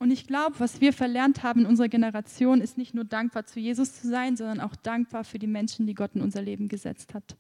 Und 0.06 0.12
ich 0.12 0.28
glaube, 0.28 0.60
was 0.60 0.82
wir 0.82 0.94
verlernt 0.94 1.42
haben 1.42 1.62
in 1.62 1.66
unserer 1.66 1.88
Generation, 1.88 2.62
ist 2.62 2.78
nicht 2.78 2.94
nur 2.94 3.06
dankbar 3.06 3.48
zu 3.48 3.60
Jesus 3.60 4.00
zu 4.00 4.08
sein, 4.08 4.38
sondern 4.38 4.60
auch 4.62 4.76
dankbar 4.76 5.24
für 5.24 5.40
die 5.40 5.48
Menschen, 5.48 5.88
die 5.88 5.96
Gott 5.96 6.12
in 6.14 6.22
unser 6.22 6.44
Leben 6.44 6.68
gesetzt 6.68 7.16
hat. 7.16 7.36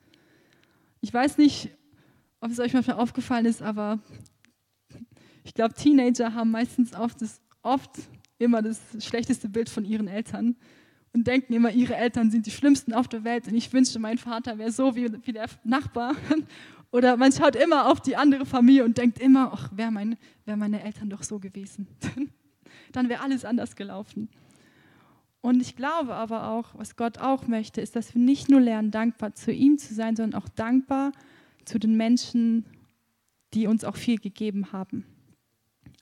Ich 0.99 1.13
weiß 1.13 1.37
nicht, 1.37 1.69
ob 2.39 2.49
es 2.49 2.59
euch 2.59 2.73
manchmal 2.73 2.97
aufgefallen 2.97 3.45
ist, 3.45 3.61
aber 3.61 3.99
ich 5.43 5.53
glaube, 5.53 5.75
Teenager 5.75 6.33
haben 6.33 6.49
meistens 6.49 6.95
oft, 6.95 7.21
das, 7.21 7.39
oft 7.61 7.91
immer 8.39 8.63
das 8.63 8.81
schlechteste 8.97 9.47
Bild 9.47 9.69
von 9.69 9.85
ihren 9.85 10.07
Eltern 10.07 10.55
und 11.13 11.27
denken 11.27 11.53
immer, 11.53 11.69
ihre 11.69 11.95
Eltern 11.95 12.31
sind 12.31 12.47
die 12.47 12.51
schlimmsten 12.51 12.93
auf 12.93 13.07
der 13.07 13.23
Welt 13.23 13.47
und 13.47 13.53
ich 13.53 13.71
wünschte, 13.73 13.99
mein 13.99 14.17
Vater 14.17 14.57
wäre 14.57 14.71
so 14.71 14.95
wie, 14.95 15.07
wie 15.23 15.33
der 15.33 15.45
Nachbar. 15.63 16.15
Oder 16.91 17.15
man 17.15 17.31
schaut 17.31 17.55
immer 17.55 17.91
auf 17.91 17.99
die 17.99 18.15
andere 18.15 18.47
Familie 18.47 18.85
und 18.85 18.97
denkt 18.97 19.19
immer, 19.19 19.51
ach, 19.53 19.69
wären 19.71 19.93
mein, 19.93 20.17
wär 20.45 20.57
meine 20.57 20.81
Eltern 20.81 21.11
doch 21.11 21.21
so 21.21 21.37
gewesen. 21.37 21.85
Dann 22.95 23.09
wäre 23.09 23.21
alles 23.21 23.45
anders 23.45 23.75
gelaufen. 23.75 24.29
Und 25.41 25.61
ich 25.61 25.75
glaube 25.75 26.15
aber 26.15 26.49
auch, 26.49 26.73
was 26.73 26.95
Gott 26.95 27.19
auch 27.19 27.47
möchte, 27.47 27.79
ist, 27.81 27.95
dass 27.95 28.15
wir 28.15 28.21
nicht 28.21 28.49
nur 28.49 28.61
lernen, 28.61 28.89
dankbar 28.89 29.35
zu 29.35 29.51
ihm 29.51 29.77
zu 29.77 29.93
sein, 29.93 30.15
sondern 30.15 30.41
auch 30.41 30.49
dankbar 30.49 31.11
zu 31.65 31.77
den 31.77 31.95
Menschen, 31.97 32.65
die 33.53 33.67
uns 33.67 33.83
auch 33.83 33.95
viel 33.95 34.17
gegeben 34.17 34.71
haben. 34.71 35.05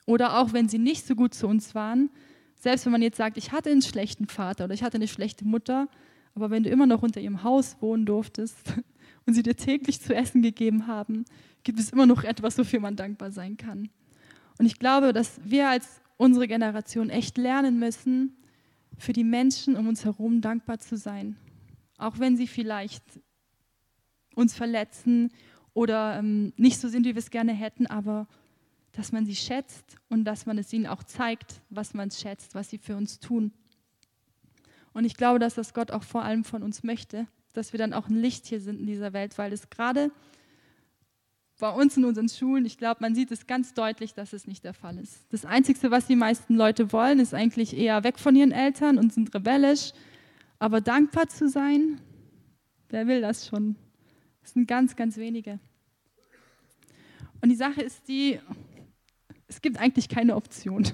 Oder 0.06 0.38
auch 0.38 0.52
wenn 0.52 0.68
sie 0.68 0.78
nicht 0.78 1.06
so 1.06 1.14
gut 1.14 1.34
zu 1.34 1.46
uns 1.46 1.74
waren, 1.74 2.10
selbst 2.54 2.86
wenn 2.86 2.92
man 2.92 3.02
jetzt 3.02 3.18
sagt, 3.18 3.36
ich 3.36 3.52
hatte 3.52 3.70
einen 3.70 3.82
schlechten 3.82 4.26
Vater 4.26 4.64
oder 4.64 4.74
ich 4.74 4.82
hatte 4.82 4.96
eine 4.96 5.08
schlechte 5.08 5.44
Mutter, 5.44 5.88
aber 6.34 6.50
wenn 6.50 6.62
du 6.62 6.70
immer 6.70 6.86
noch 6.86 7.02
unter 7.02 7.20
ihrem 7.20 7.42
Haus 7.42 7.76
wohnen 7.80 8.06
durftest 8.06 8.74
und 9.26 9.34
sie 9.34 9.42
dir 9.42 9.56
täglich 9.56 10.00
zu 10.00 10.14
essen 10.14 10.42
gegeben 10.42 10.86
haben, 10.86 11.24
gibt 11.62 11.78
es 11.78 11.90
immer 11.90 12.06
noch 12.06 12.24
etwas, 12.24 12.56
wofür 12.56 12.80
man 12.80 12.96
dankbar 12.96 13.30
sein 13.30 13.56
kann. 13.56 13.90
Und 14.58 14.66
ich 14.66 14.78
glaube, 14.78 15.12
dass 15.12 15.40
wir 15.44 15.68
als 15.68 16.00
unsere 16.16 16.48
Generation 16.48 17.10
echt 17.10 17.38
lernen 17.38 17.78
müssen, 17.78 18.36
für 18.98 19.12
die 19.12 19.24
Menschen 19.24 19.76
um 19.76 19.88
uns 19.88 20.04
herum 20.04 20.40
dankbar 20.40 20.78
zu 20.78 20.96
sein. 20.96 21.36
Auch 21.98 22.18
wenn 22.18 22.36
sie 22.36 22.46
vielleicht 22.46 23.02
uns 24.34 24.54
verletzen 24.54 25.32
oder 25.72 26.18
ähm, 26.18 26.52
nicht 26.56 26.78
so 26.78 26.88
sind, 26.88 27.04
wie 27.04 27.14
wir 27.14 27.20
es 27.20 27.30
gerne 27.30 27.52
hätten, 27.52 27.86
aber 27.86 28.26
dass 28.92 29.10
man 29.10 29.26
sie 29.26 29.34
schätzt 29.34 29.96
und 30.08 30.24
dass 30.24 30.46
man 30.46 30.56
es 30.58 30.72
ihnen 30.72 30.86
auch 30.86 31.02
zeigt, 31.02 31.60
was 31.70 31.94
man 31.94 32.10
schätzt, 32.10 32.54
was 32.54 32.70
sie 32.70 32.78
für 32.78 32.96
uns 32.96 33.18
tun. 33.18 33.52
Und 34.92 35.04
ich 35.04 35.16
glaube, 35.16 35.40
dass 35.40 35.54
das 35.54 35.74
Gott 35.74 35.90
auch 35.90 36.04
vor 36.04 36.22
allem 36.22 36.44
von 36.44 36.62
uns 36.62 36.84
möchte, 36.84 37.26
dass 37.52 37.72
wir 37.72 37.78
dann 37.78 37.92
auch 37.92 38.08
ein 38.08 38.16
Licht 38.16 38.46
hier 38.46 38.60
sind 38.60 38.78
in 38.78 38.86
dieser 38.86 39.12
Welt, 39.12 39.36
weil 39.38 39.52
es 39.52 39.68
gerade 39.68 40.12
bei 41.64 41.70
uns 41.70 41.96
in 41.96 42.04
unseren 42.04 42.28
Schulen, 42.28 42.66
ich 42.66 42.76
glaube, 42.76 42.98
man 43.00 43.14
sieht 43.14 43.30
es 43.30 43.46
ganz 43.46 43.72
deutlich, 43.72 44.12
dass 44.12 44.34
es 44.34 44.46
nicht 44.46 44.64
der 44.64 44.74
Fall 44.74 44.98
ist. 44.98 45.24
Das 45.30 45.46
Einzige, 45.46 45.90
was 45.90 46.06
die 46.06 46.14
meisten 46.14 46.56
Leute 46.56 46.92
wollen, 46.92 47.18
ist 47.20 47.32
eigentlich 47.32 47.74
eher 47.74 48.04
weg 48.04 48.18
von 48.18 48.36
ihren 48.36 48.52
Eltern 48.52 48.98
und 48.98 49.14
sind 49.14 49.34
rebellisch. 49.34 49.92
Aber 50.58 50.82
dankbar 50.82 51.26
zu 51.28 51.48
sein, 51.48 52.02
wer 52.90 53.06
will 53.06 53.22
das 53.22 53.46
schon? 53.46 53.76
Das 54.42 54.52
sind 54.52 54.68
ganz, 54.68 54.94
ganz 54.94 55.16
wenige. 55.16 55.58
Und 57.40 57.48
die 57.48 57.56
Sache 57.56 57.80
ist 57.80 58.06
die, 58.08 58.38
es 59.46 59.62
gibt 59.62 59.78
eigentlich 59.78 60.10
keine 60.10 60.36
Option. 60.36 60.84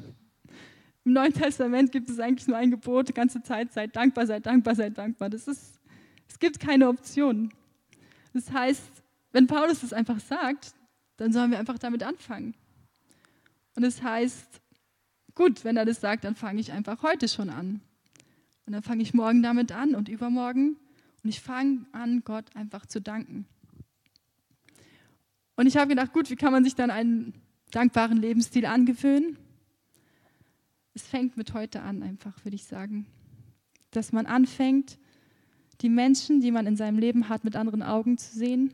Im 1.04 1.14
Neuen 1.14 1.32
Testament 1.32 1.90
gibt 1.90 2.08
es 2.10 2.20
eigentlich 2.20 2.46
nur 2.46 2.58
ein 2.58 2.70
Gebot, 2.70 3.08
die 3.08 3.12
ganze 3.12 3.42
Zeit, 3.42 3.72
seid 3.72 3.96
dankbar, 3.96 4.24
seid 4.24 4.46
dankbar, 4.46 4.76
seid 4.76 4.96
dankbar. 4.96 5.30
Das 5.30 5.48
ist, 5.48 5.80
es 6.28 6.38
gibt 6.38 6.60
keine 6.60 6.88
Option. 6.88 7.52
Das 8.32 8.52
heißt, 8.52 8.99
wenn 9.32 9.46
Paulus 9.46 9.80
das 9.80 9.92
einfach 9.92 10.20
sagt, 10.20 10.74
dann 11.16 11.32
sollen 11.32 11.50
wir 11.50 11.58
einfach 11.58 11.78
damit 11.78 12.02
anfangen. 12.02 12.54
Und 13.76 13.82
das 13.82 14.02
heißt, 14.02 14.60
gut, 15.34 15.64
wenn 15.64 15.76
er 15.76 15.84
das 15.84 16.00
sagt, 16.00 16.24
dann 16.24 16.34
fange 16.34 16.60
ich 16.60 16.72
einfach 16.72 17.02
heute 17.02 17.28
schon 17.28 17.50
an. 17.50 17.80
Und 18.66 18.72
dann 18.72 18.82
fange 18.82 19.02
ich 19.02 19.14
morgen 19.14 19.42
damit 19.42 19.72
an 19.72 19.94
und 19.94 20.08
übermorgen. 20.08 20.76
Und 21.22 21.30
ich 21.30 21.40
fange 21.40 21.86
an, 21.92 22.22
Gott 22.24 22.44
einfach 22.54 22.86
zu 22.86 23.00
danken. 23.00 23.46
Und 25.56 25.66
ich 25.66 25.76
habe 25.76 25.88
gedacht, 25.88 26.12
gut, 26.12 26.30
wie 26.30 26.36
kann 26.36 26.52
man 26.52 26.64
sich 26.64 26.74
dann 26.74 26.90
einen 26.90 27.34
dankbaren 27.70 28.16
Lebensstil 28.16 28.66
angewöhnen. 28.66 29.36
Es 30.94 31.02
fängt 31.02 31.36
mit 31.36 31.54
heute 31.54 31.82
an, 31.82 32.02
einfach, 32.02 32.44
würde 32.44 32.54
ich 32.54 32.64
sagen. 32.64 33.06
Dass 33.90 34.12
man 34.12 34.26
anfängt, 34.26 34.98
die 35.80 35.88
Menschen, 35.88 36.40
die 36.40 36.50
man 36.50 36.66
in 36.66 36.76
seinem 36.76 36.98
Leben 36.98 37.28
hat, 37.28 37.44
mit 37.44 37.56
anderen 37.56 37.82
Augen 37.82 38.18
zu 38.18 38.36
sehen. 38.36 38.72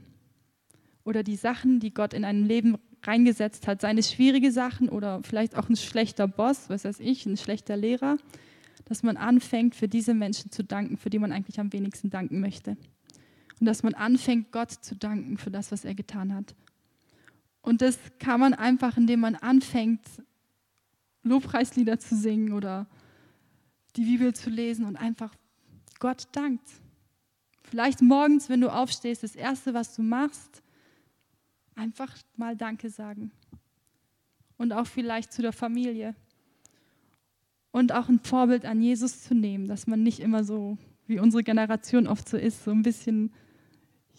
Oder 1.06 1.22
die 1.22 1.36
Sachen, 1.36 1.78
die 1.78 1.94
Gott 1.94 2.12
in 2.12 2.24
einem 2.24 2.44
Leben 2.44 2.78
reingesetzt 3.04 3.68
hat, 3.68 3.80
seine 3.80 4.02
schwierige 4.02 4.50
Sachen 4.50 4.88
oder 4.88 5.22
vielleicht 5.22 5.56
auch 5.56 5.68
ein 5.68 5.76
schlechter 5.76 6.26
Boss, 6.26 6.68
was 6.68 6.84
weiß 6.84 6.98
ich, 6.98 7.24
ein 7.26 7.36
schlechter 7.36 7.76
Lehrer, 7.76 8.16
dass 8.86 9.04
man 9.04 9.16
anfängt, 9.16 9.76
für 9.76 9.86
diese 9.86 10.14
Menschen 10.14 10.50
zu 10.50 10.64
danken, 10.64 10.96
für 10.96 11.08
die 11.08 11.20
man 11.20 11.30
eigentlich 11.30 11.60
am 11.60 11.72
wenigsten 11.72 12.10
danken 12.10 12.40
möchte. 12.40 12.76
Und 13.60 13.66
dass 13.66 13.84
man 13.84 13.94
anfängt, 13.94 14.50
Gott 14.50 14.72
zu 14.72 14.96
danken 14.96 15.38
für 15.38 15.52
das, 15.52 15.70
was 15.70 15.84
er 15.84 15.94
getan 15.94 16.34
hat. 16.34 16.56
Und 17.62 17.82
das 17.82 17.98
kann 18.18 18.40
man 18.40 18.52
einfach, 18.52 18.96
indem 18.96 19.20
man 19.20 19.36
anfängt, 19.36 20.02
Lobpreislieder 21.22 22.00
zu 22.00 22.16
singen 22.16 22.52
oder 22.52 22.88
die 23.94 24.04
Bibel 24.04 24.34
zu 24.34 24.50
lesen 24.50 24.84
und 24.84 24.96
einfach 24.96 25.32
Gott 26.00 26.26
dankt. 26.32 26.68
Vielleicht 27.62 28.02
morgens, 28.02 28.48
wenn 28.48 28.60
du 28.60 28.72
aufstehst, 28.72 29.22
das 29.22 29.36
Erste, 29.36 29.72
was 29.72 29.94
du 29.94 30.02
machst, 30.02 30.62
einfach 31.76 32.16
mal 32.36 32.56
Danke 32.56 32.90
sagen. 32.90 33.30
Und 34.58 34.72
auch 34.72 34.86
vielleicht 34.86 35.32
zu 35.32 35.42
der 35.42 35.52
Familie. 35.52 36.16
Und 37.70 37.92
auch 37.92 38.08
ein 38.08 38.20
Vorbild 38.20 38.64
an 38.64 38.82
Jesus 38.82 39.22
zu 39.22 39.34
nehmen, 39.34 39.68
dass 39.68 39.86
man 39.86 40.02
nicht 40.02 40.18
immer 40.18 40.42
so, 40.42 40.78
wie 41.06 41.20
unsere 41.20 41.44
Generation 41.44 42.06
oft 42.06 42.28
so 42.28 42.36
ist, 42.36 42.64
so 42.64 42.72
ein 42.72 42.82
bisschen 42.82 43.32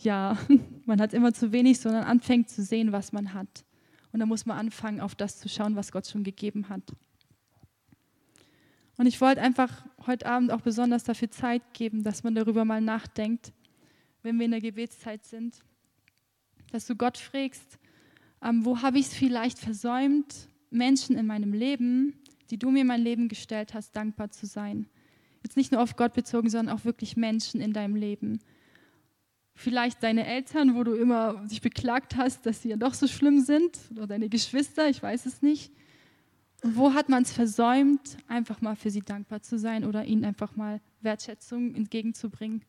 ja, 0.03 0.37
man 0.85 1.01
hat 1.01 1.13
immer 1.13 1.33
zu 1.33 1.51
wenig, 1.51 1.79
sondern 1.79 2.03
anfängt 2.03 2.49
zu 2.49 2.63
sehen, 2.63 2.91
was 2.91 3.11
man 3.11 3.33
hat. 3.33 3.65
Und 4.11 4.19
dann 4.19 4.29
muss 4.29 4.45
man 4.45 4.57
anfangen, 4.57 5.01
auf 5.01 5.15
das 5.15 5.37
zu 5.37 5.49
schauen, 5.49 5.75
was 5.75 5.91
Gott 5.91 6.07
schon 6.07 6.23
gegeben 6.23 6.69
hat. 6.69 6.83
Und 8.97 9.05
ich 9.05 9.21
wollte 9.21 9.41
einfach 9.41 9.85
heute 10.07 10.25
Abend 10.25 10.51
auch 10.51 10.61
besonders 10.61 11.03
dafür 11.03 11.29
Zeit 11.29 11.61
geben, 11.73 12.03
dass 12.03 12.23
man 12.23 12.33
darüber 12.33 12.65
mal 12.65 12.81
nachdenkt, 12.81 13.53
wenn 14.23 14.39
wir 14.39 14.45
in 14.45 14.51
der 14.51 14.61
Gebetszeit 14.61 15.23
sind, 15.25 15.59
dass 16.71 16.85
du 16.85 16.95
Gott 16.95 17.17
fragst, 17.17 17.79
ähm, 18.43 18.65
wo 18.65 18.81
habe 18.81 18.99
ich 18.99 19.07
es 19.07 19.13
vielleicht 19.13 19.59
versäumt, 19.59 20.49
Menschen 20.69 21.17
in 21.17 21.25
meinem 21.25 21.53
Leben, 21.53 22.13
die 22.49 22.57
du 22.57 22.71
mir 22.71 22.81
in 22.81 22.87
mein 22.87 23.01
Leben 23.01 23.29
gestellt 23.29 23.73
hast, 23.73 23.95
dankbar 23.95 24.31
zu 24.31 24.45
sein. 24.45 24.87
Jetzt 25.43 25.57
nicht 25.57 25.71
nur 25.71 25.81
auf 25.81 25.95
Gott 25.95 26.13
bezogen, 26.13 26.49
sondern 26.49 26.75
auch 26.75 26.85
wirklich 26.85 27.17
Menschen 27.17 27.61
in 27.61 27.73
deinem 27.73 27.95
Leben 27.95 28.39
vielleicht 29.57 30.03
deine 30.03 30.25
Eltern, 30.25 30.75
wo 30.75 30.83
du 30.83 30.93
immer 30.93 31.45
dich 31.47 31.61
beklagt 31.61 32.15
hast, 32.15 32.45
dass 32.45 32.61
sie 32.61 32.69
ja 32.69 32.77
doch 32.77 32.93
so 32.93 33.07
schlimm 33.07 33.41
sind, 33.41 33.77
oder 33.91 34.07
deine 34.07 34.29
Geschwister, 34.29 34.87
ich 34.87 35.01
weiß 35.01 35.25
es 35.25 35.41
nicht. 35.41 35.73
Und 36.63 36.77
wo 36.77 36.93
hat 36.93 37.09
man 37.09 37.23
es 37.23 37.31
versäumt, 37.31 38.17
einfach 38.27 38.61
mal 38.61 38.75
für 38.75 38.91
sie 38.91 39.01
dankbar 39.01 39.41
zu 39.41 39.57
sein 39.57 39.83
oder 39.83 40.05
ihnen 40.05 40.25
einfach 40.25 40.55
mal 40.55 40.79
Wertschätzung 41.01 41.75
entgegenzubringen? 41.75 42.61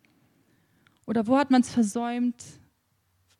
Oder 1.07 1.27
wo 1.27 1.39
hat 1.39 1.51
man 1.51 1.61
es 1.61 1.71
versäumt, 1.71 2.43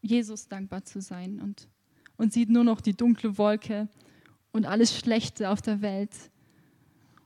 Jesus 0.01 0.49
dankbar 0.49 0.85
zu 0.85 1.01
sein 1.01 1.41
und, 1.41 1.69
und 2.17 2.33
sieht 2.33 2.51
nur 2.51 2.65
noch 2.65 2.81
die 2.81 2.97
dunkle 2.97 3.39
Wolke 3.39 3.89
und 4.53 4.67
alles 4.67 4.97
Schlechte 4.97 5.51
auf 5.51 5.63
der 5.63 5.81
Welt? 5.83 6.13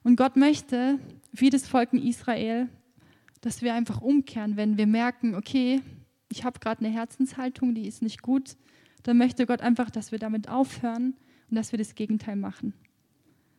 Und 0.02 0.16
Gott 0.16 0.36
möchte, 0.36 0.98
wie 1.32 1.50
das 1.50 1.68
Volk 1.68 1.92
in 1.92 2.02
Israel, 2.02 2.68
dass 3.40 3.62
wir 3.62 3.74
einfach 3.74 4.00
umkehren, 4.00 4.56
wenn 4.56 4.76
wir 4.76 4.86
merken, 4.86 5.34
okay, 5.34 5.80
ich 6.30 6.44
habe 6.44 6.60
gerade 6.60 6.84
eine 6.84 6.94
Herzenshaltung, 6.94 7.74
die 7.74 7.86
ist 7.86 8.02
nicht 8.02 8.22
gut, 8.22 8.56
dann 9.02 9.18
möchte 9.18 9.46
Gott 9.46 9.60
einfach, 9.60 9.90
dass 9.90 10.12
wir 10.12 10.18
damit 10.18 10.48
aufhören 10.48 11.16
und 11.50 11.56
dass 11.56 11.72
wir 11.72 11.78
das 11.78 11.94
Gegenteil 11.94 12.36
machen. 12.36 12.72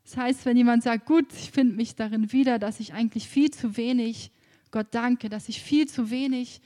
Das 0.04 0.18
heißt, 0.18 0.46
wenn 0.46 0.58
jemand 0.58 0.84
sagt, 0.84 1.06
gut, 1.06 1.32
ich 1.34 1.52
finde 1.52 1.76
mich 1.76 1.96
darin 1.96 2.32
wieder, 2.32 2.60
dass 2.60 2.80
ich 2.80 2.94
eigentlich 2.94 3.28
viel 3.28 3.52
zu 3.52 3.78
wenig 3.78 4.32
Gott 4.72 4.88
danke, 4.92 5.30
dass 5.30 5.50
ich 5.50 5.62
viel 5.62 5.88
zu 5.88 6.10
wenig 6.10 6.60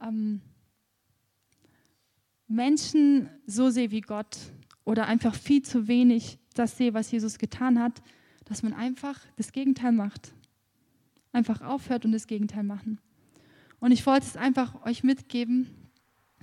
ähm, 0.00 0.42
Menschen 2.46 3.28
so 3.46 3.70
sehe 3.70 3.90
wie 3.90 4.00
Gott 4.00 4.36
oder 4.84 5.06
einfach 5.06 5.34
viel 5.34 5.62
zu 5.62 5.88
wenig 5.88 6.38
das 6.54 6.76
sehe, 6.76 6.94
was 6.94 7.10
Jesus 7.10 7.38
getan 7.38 7.80
hat, 7.80 8.02
dass 8.44 8.62
man 8.62 8.72
einfach 8.72 9.18
das 9.36 9.52
Gegenteil 9.52 9.92
macht. 9.92 10.32
Einfach 11.32 11.62
aufhört 11.62 12.04
und 12.04 12.12
das 12.12 12.26
Gegenteil 12.26 12.62
machen. 12.62 13.00
Und 13.80 13.90
ich 13.92 14.06
wollte 14.06 14.26
es 14.26 14.36
einfach 14.36 14.84
euch 14.86 15.02
mitgeben 15.02 15.68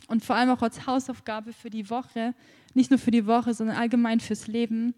und 0.07 0.23
vor 0.23 0.35
allem 0.35 0.49
auch 0.49 0.61
als 0.61 0.85
Hausaufgabe 0.85 1.53
für 1.53 1.69
die 1.69 1.89
Woche, 1.89 2.33
nicht 2.73 2.89
nur 2.89 2.99
für 2.99 3.11
die 3.11 3.25
Woche, 3.25 3.53
sondern 3.53 3.77
allgemein 3.77 4.19
fürs 4.19 4.47
Leben, 4.47 4.93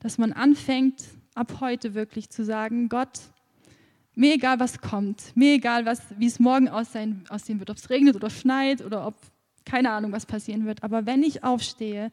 dass 0.00 0.18
man 0.18 0.32
anfängt, 0.32 1.02
ab 1.34 1.60
heute 1.60 1.94
wirklich 1.94 2.28
zu 2.30 2.44
sagen, 2.44 2.88
Gott, 2.88 3.20
mir 4.14 4.34
egal, 4.34 4.60
was 4.60 4.80
kommt, 4.80 5.34
mir 5.34 5.54
egal, 5.54 5.86
was, 5.86 6.02
wie 6.18 6.26
es 6.26 6.38
morgen 6.38 6.68
aussehen, 6.68 7.24
aussehen 7.28 7.58
wird, 7.58 7.70
ob 7.70 7.76
es 7.76 7.88
regnet 7.88 8.16
oder 8.16 8.28
schneit 8.28 8.82
oder 8.82 9.06
ob 9.06 9.16
keine 9.70 9.92
Ahnung, 9.92 10.10
was 10.10 10.26
passieren 10.26 10.66
wird. 10.66 10.82
Aber 10.82 11.06
wenn 11.06 11.22
ich 11.22 11.44
aufstehe 11.44 12.10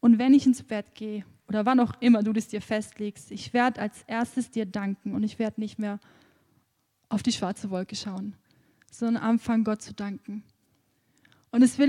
und 0.00 0.18
wenn 0.18 0.34
ich 0.34 0.44
ins 0.44 0.62
Bett 0.62 0.94
gehe 0.94 1.24
oder 1.48 1.64
wann 1.64 1.80
auch 1.80 1.94
immer 2.00 2.22
du 2.22 2.34
das 2.34 2.48
dir 2.48 2.60
festlegst, 2.60 3.30
ich 3.30 3.54
werde 3.54 3.80
als 3.80 4.02
erstes 4.06 4.50
dir 4.50 4.66
danken 4.66 5.14
und 5.14 5.22
ich 5.22 5.38
werde 5.38 5.62
nicht 5.62 5.78
mehr 5.78 5.98
auf 7.08 7.22
die 7.22 7.32
schwarze 7.32 7.70
Wolke 7.70 7.96
schauen, 7.96 8.34
sondern 8.90 9.22
anfangen, 9.22 9.64
Gott 9.64 9.80
zu 9.80 9.94
danken. 9.94 10.44
Und 11.50 11.62
das 11.62 11.78
will 11.78 11.88